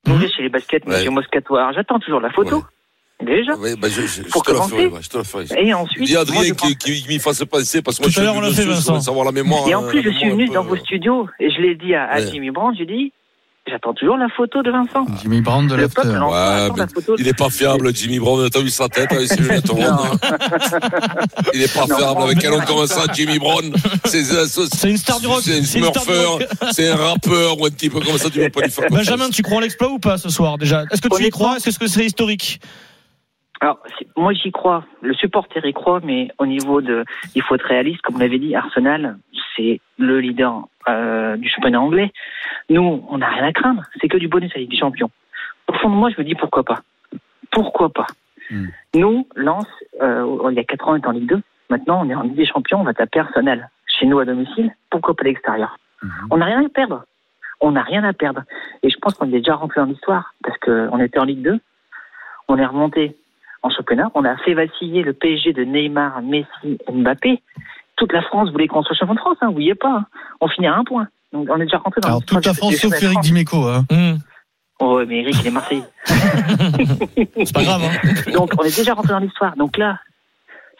vous 0.05 0.17
léchez 0.17 0.41
les 0.43 0.49
baskets, 0.49 0.87
monsieur 0.87 1.09
Ouais. 1.09 1.13
Moscato. 1.13 1.55
Alors, 1.57 1.73
j'attends 1.73 1.99
toujours 1.99 2.21
la 2.21 2.31
photo. 2.31 2.63
Déjà. 3.23 3.53
Oui, 3.57 3.71
bah, 3.79 3.87
je, 3.89 4.01
je, 4.01 4.07
je 4.23 4.29
Pour 4.29 4.43
te 4.43 4.53
ferai. 4.53 4.87
ouais, 4.87 4.99
Je 5.01 5.09
te 5.09 5.17
la 5.17 5.23
ferai. 5.23 5.45
Et 5.57 5.73
ensuite, 5.73 6.03
Dis 6.03 6.17
à 6.17 6.21
Adrien 6.21 6.39
moi, 6.41 6.47
je 6.49 6.53
qui, 6.53 6.75
qui, 6.77 7.01
qui 7.03 7.07
m'y 7.07 7.19
fasse 7.19 7.43
passer 7.45 7.81
parce 7.81 7.97
que 7.97 8.03
moi 8.03 8.11
je 8.11 8.19
à 8.19 8.23
suis 8.23 8.29
on 8.29 8.41
fait, 8.53 8.65
Vincent. 8.65 8.91
je 8.93 8.97
veux 8.97 9.01
savoir 9.03 9.25
la 9.25 9.31
mémoire. 9.31 9.67
et 9.67 9.73
en 9.73 9.83
euh, 9.85 9.87
plus, 9.89 10.03
je 10.03 10.09
la 10.09 10.17
suis 10.19 10.29
venu 10.29 10.49
un 10.49 10.53
dans 10.53 10.63
vos 10.63 10.75
studios 10.75 11.27
et 11.39 11.49
je 11.49 11.61
l'ai 11.61 11.75
dit 11.75 11.95
à, 11.95 12.03
à 12.05 12.19
Ouais. 12.19 12.29
Jimmy 12.31 12.51
Brandt, 12.51 12.77
j'ai 12.77 12.85
dit, 12.85 13.13
j'attends 13.67 13.93
toujours 13.93 14.17
la 14.17 14.27
photo 14.35 14.61
de 14.61 14.69
Vincent. 14.69 15.05
Jimmy 15.21 15.39
Brown 15.41 15.65
de 15.65 15.75
Le 15.75 15.87
peuple 15.87 16.09
l'After. 16.09 16.25
Ouais, 16.75 16.85
mais. 16.85 17.15
Il 17.17 17.27
est 17.29 17.37
pas 17.37 17.49
fiable, 17.49 17.95
Jimmy 17.95 18.19
Brown. 18.19 18.49
T'as 18.49 18.59
vu 18.59 18.69
sa 18.69 18.89
tête 18.89 19.09
avec 19.13 19.27
ses 19.29 19.37
lunettes 19.37 19.69
rondes 19.69 19.79
Non. 19.79 19.97
Il 21.53 21.61
est 21.63 21.73
pas 21.73 21.85
Non, 21.87 21.95
fiable. 21.97 22.19
non, 22.19 22.25
Avec 22.25 22.39
quel 22.39 22.51
non. 22.51 22.57
on 22.61 22.65
commence 22.65 22.89
ça, 22.89 23.05
Jimmy 23.13 23.39
Brown 23.39 23.73
C'est 24.03 24.89
une 24.89 24.97
star 24.97 25.21
du 25.21 25.27
rock. 25.27 25.41
C'est 25.41 25.57
un 25.59 25.63
smurfer, 25.63 26.45
c'est 26.73 26.89
un 26.89 26.95
rappeur 26.97 27.59
ou 27.61 27.65
un 27.65 27.69
type 27.71 27.93
comme 27.93 28.17
ça. 28.17 28.29
Tu 28.29 28.39
veux 28.41 28.49
pas 28.49 28.61
lui 28.61 28.69
faire 28.71 28.89
Benjamin, 28.91 29.29
tu 29.29 29.41
crois 29.41 29.57
en 29.57 29.61
l'exploit 29.61 29.89
ou 29.89 29.99
pas 29.99 30.17
ce 30.17 30.27
soir 30.29 30.57
déjà? 30.57 30.83
Est-ce 30.91 31.01
que 31.01 31.15
tu 31.15 31.23
y 31.25 31.29
crois? 31.29 31.55
Est-ce 31.57 31.79
que 31.79 31.87
c'est 31.87 32.05
historique? 32.05 32.59
Alors, 33.61 33.79
moi 34.15 34.33
j'y 34.33 34.51
crois. 34.51 34.85
Le 35.01 35.13
supporter 35.13 35.65
y 35.65 35.73
croit, 35.73 36.01
mais 36.03 36.29
au 36.37 36.45
niveau 36.45 36.81
de, 36.81 37.05
il 37.35 37.41
faut 37.41 37.55
être 37.55 37.65
réaliste. 37.65 38.01
Comme 38.01 38.15
vous 38.15 38.21
l'avez 38.21 38.39
dit, 38.39 38.55
Arsenal, 38.55 39.17
c'est 39.55 39.79
le 39.97 40.19
leader 40.19 40.67
euh, 40.87 41.37
du 41.37 41.49
championnat 41.49 41.79
anglais. 41.79 42.11
Nous, 42.69 43.05
on 43.09 43.17
n'a 43.17 43.29
rien 43.29 43.45
à 43.45 43.53
craindre. 43.53 43.83
C'est 44.01 44.07
que 44.07 44.17
du 44.17 44.27
bonus 44.27 44.51
à 44.51 44.55
la 44.55 44.61
Ligue 44.61 44.71
des 44.71 44.77
Champions. 44.77 45.09
Au 45.67 45.73
fond 45.73 45.89
de 45.89 45.95
moi, 45.95 46.09
je 46.09 46.21
me 46.21 46.25
dis 46.25 46.35
pourquoi 46.35 46.63
pas. 46.63 46.81
Pourquoi 47.51 47.89
pas 47.89 48.07
Hmm. 48.49 48.67
Nous, 48.93 49.27
Lens, 49.35 49.67
euh, 50.01 50.49
il 50.51 50.55
y 50.55 50.59
a 50.59 50.63
quatre 50.63 50.87
ans, 50.87 50.93
on 50.93 50.95
était 50.97 51.07
en 51.07 51.11
Ligue 51.11 51.29
2. 51.29 51.41
Maintenant, 51.69 52.05
on 52.05 52.09
est 52.09 52.15
en 52.15 52.21
Ligue 52.21 52.35
des 52.35 52.45
Champions. 52.45 52.81
On 52.81 52.83
va 52.83 52.93
taper 52.93 53.19
Arsenal 53.19 53.69
chez 53.87 54.05
nous 54.05 54.19
à 54.19 54.25
domicile. 54.25 54.75
Pourquoi 54.89 55.15
pas 55.15 55.23
à 55.23 55.25
l'extérieur 55.25 55.77
On 56.29 56.37
n'a 56.37 56.45
rien 56.45 56.63
à 56.63 56.69
perdre. 56.69 57.05
On 57.61 57.71
n'a 57.71 57.81
rien 57.81 58.03
à 58.03 58.13
perdre. 58.13 58.43
Et 58.83 58.89
je 58.89 58.97
pense 58.97 59.15
qu'on 59.15 59.27
est 59.27 59.39
déjà 59.39 59.55
rentré 59.55 59.81
dans 59.81 59.87
l'histoire 59.87 60.33
parce 60.43 60.57
qu'on 60.59 60.99
était 60.99 61.19
en 61.19 61.23
Ligue 61.23 61.41
2. 61.41 61.59
On 62.47 62.57
est 62.57 62.65
remonté 62.65 63.15
en 63.65 63.69
championnat. 63.69 64.09
On 64.15 64.23
a 64.23 64.37
fait 64.37 64.53
vaciller 64.53 65.01
le 65.03 65.13
PSG 65.13 65.53
de 65.53 65.63
Neymar, 65.63 66.21
Messi, 66.21 66.77
Mbappé. 66.91 67.41
Toute 67.97 68.11
la 68.13 68.21
France 68.21 68.51
voulait 68.51 68.67
qu'on 68.67 68.83
soit 68.83 68.95
champion 68.95 69.15
de 69.15 69.19
France, 69.19 69.37
hein, 69.41 69.47
oubliez 69.49 69.75
pas. 69.75 69.89
hein. 69.99 70.05
On 70.41 70.47
finit 70.47 70.67
à 70.67 70.75
un 70.75 70.83
point. 70.83 71.07
Donc 71.33 71.47
on 71.49 71.55
est 71.57 71.63
déjà 71.65 71.77
rentré 71.77 72.01
dans 72.01 72.07
Alors 72.09 72.19
l'histoire 72.19 72.41
toute 72.41 72.45
la 72.47 72.53
France 72.53 72.75
sauf 72.75 73.03
Eric. 73.03 73.19
Dimeco. 73.21 73.63
Hein. 73.67 73.85
Hmm, 73.91 74.17
Oh, 74.79 75.01
mais 75.07 75.21
Eric, 75.21 75.35
il 75.39 75.47
est 75.47 75.51
Marseillais. 75.51 75.83
C'est 76.05 77.53
pas 77.53 77.63
grave. 77.63 77.81
Hein. 77.83 78.31
Donc 78.33 78.51
on 78.59 78.63
est 78.63 78.75
déjà 78.75 78.93
rentré 78.93 79.13
dans 79.13 79.19
l'histoire. 79.19 79.55
Donc 79.55 79.77
là, 79.77 79.99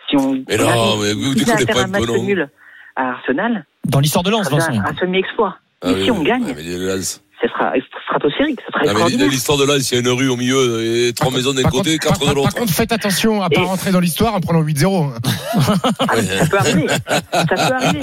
si 0.10 0.18
on, 0.18 0.34
Mais 0.34 0.60
on 0.60 0.66
non, 0.66 0.98
mais 1.02 1.14
vous 1.14 1.34
pas 1.66 1.84
un 1.84 1.88
match 1.88 2.10
nul 2.10 2.50
à 2.98 3.12
Arsenal, 3.12 3.66
Dans 3.86 4.00
l'histoire 4.02 4.24
de 4.24 4.32
Lens, 4.32 4.50
Vincent. 4.52 4.74
un 4.74 4.96
semi-exploit. 4.96 5.58
Ah 5.82 5.92
Et 5.92 6.04
si 6.04 6.12
on 6.12 6.22
gagne, 6.24 6.44
mais 6.56 6.64
Lens. 6.64 7.22
Ce 7.42 7.48
sera 7.48 7.74
stratosphérique, 8.08 8.60
ce 8.66 8.72
sera 8.72 9.06
Ah. 9.06 9.10
L'histoire 9.30 9.58
de 9.58 9.66
Lens, 9.66 9.92
il 9.92 9.96
y 9.96 9.98
a 9.98 10.02
une 10.02 10.10
rue 10.10 10.30
au 10.30 10.36
milieu 10.38 10.84
et 11.08 11.14
trois 11.14 11.32
maisons 11.32 11.54
d'un 11.54 11.64
Par 11.64 11.72
côté, 11.72 11.98
contre- 11.98 12.04
quatre 12.08 12.20
par- 12.20 12.20
de 12.20 12.26
par- 12.26 12.36
l'autre. 12.36 12.50
Par 12.54 12.60
contre, 12.62 12.74
faites 12.74 12.92
attention 12.92 13.42
à 13.42 13.50
pas 13.50 13.62
Et- 13.62 13.64
rentrer 13.66 13.92
dans 13.92 14.00
l'histoire 14.00 14.34
en 14.36 14.40
prenant 14.40 14.62
8-0. 14.62 15.12
Ah, 15.56 16.06
mais 16.16 16.22
ça 16.24 16.46
peut 16.48 16.58
arriver. 16.58 16.88
Ça 16.88 17.46
peut 17.46 17.56
arriver. 17.56 18.02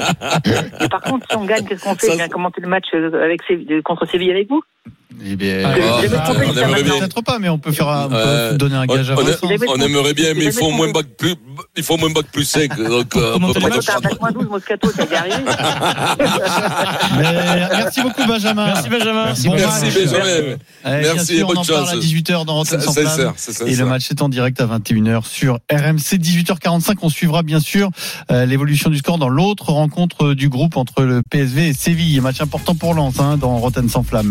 Mais 0.81 0.89
par 0.89 1.01
contre, 1.03 1.27
si 1.31 1.37
on 1.37 1.45
gagne, 1.45 1.65
qu'est-ce 1.67 1.83
qu'on 1.85 1.95
fait? 1.95 2.07
Ça, 2.09 2.15
viens 2.17 2.29
commenter 2.29 2.61
le 2.61 2.69
match 2.69 2.87
euh, 2.95 3.23
avec 3.25 3.41
contre 3.85 4.07
Séville 4.07 4.31
avec 4.31 4.49
vous? 4.49 4.63
Eh 5.25 5.37
bien, 5.37 5.63
Ah, 5.65 5.75
ah, 5.77 6.19
trompé 6.25 6.47
on 6.49 6.57
aimerait 6.57 6.83
bien. 6.83 6.99
peut-être 6.99 7.23
pas, 7.23 7.39
mais 7.39 7.49
on 7.49 7.59
peut 7.59 7.71
faire, 7.71 7.87
un- 7.87 8.07
on 8.07 8.09
peut 8.09 8.17
Ouais. 8.17 8.57
donner 8.57 8.75
un 8.75 8.83
On, 8.89 8.95
gage 8.97 9.11
à 9.11 9.13
on- 9.15 9.23
Vincent. 9.23 9.47
J'avais 9.49 9.69
on 9.69 9.77
aimerait 9.77 10.15
bien, 10.15 10.35
mais 10.35 10.47
il 10.47 10.53
faut 10.53 10.71
moins 10.71 10.91
bac 10.91 11.07
plus, 11.17 11.35
il 11.77 11.83
faut 11.85 11.97
moins 11.97 12.11
bac 12.11 12.27
plus 12.33 12.45
5. 12.45 12.77
Donc, 12.77 13.15
euh, 13.15 13.31
on 13.31 13.33
Comment 13.35 13.49
peut 13.49 13.61
t'as 13.61 13.61
pas 13.69 13.77
le 13.77 13.83
T'as 13.83 13.97
un 13.99 14.01
te 14.01 14.09
bac 14.09 14.21
moins 14.21 14.33
12, 14.33 14.49
Moscato, 14.49 14.91
ça 14.91 15.05
y 15.05 15.13
est 15.13 15.17
arrivé. 15.17 15.37
Mais 17.19 17.69
merci 17.77 18.03
beaucoup 18.03 18.27
Benjamin. 18.27 18.67
Merci 18.67 18.89
Benjamin. 18.89 19.25
Merci, 19.27 19.49
Bon 19.49 19.55
Merci. 19.55 19.85
Benjamin. 19.95 20.25
Eh, 20.25 20.57
Merci, 20.85 21.37
sûr, 21.37 21.49
on 21.51 21.55
bonne 21.55 21.89
à 21.89 21.97
18h 21.97 22.45
dans 22.45 22.65
sans 22.65 22.93
flamme. 22.93 23.33
Et 23.67 23.77
le 23.77 23.85
match 23.85 24.11
est 24.11 24.23
en 24.23 24.29
direct 24.29 24.61
à 24.61 24.67
21h 24.67 25.25
sur 25.27 25.59
RMC 25.71 26.17
18h45. 26.19 26.97
On 27.03 27.09
suivra 27.09 27.43
bien 27.43 27.61
sûr 27.61 27.91
euh, 28.31 28.45
l'évolution 28.47 28.91
du 28.91 28.99
score 28.99 29.19
dans 29.19 29.29
l'autre 29.29 29.71
rencontre 29.71 30.35
du 30.35 30.49
groupe 30.49 30.77
entre 30.77 31.03
le 31.03 31.23
PSV 31.31 31.69
et 31.69 31.73
Séville. 31.75 32.21
Match 32.21 32.41
important 32.41 32.75
pour 32.75 32.95
Lens 32.95 33.21
hein, 33.21 33.37
dans 33.37 33.57
Rotten 33.59 33.89
sans 33.89 34.03
flamme. 34.03 34.31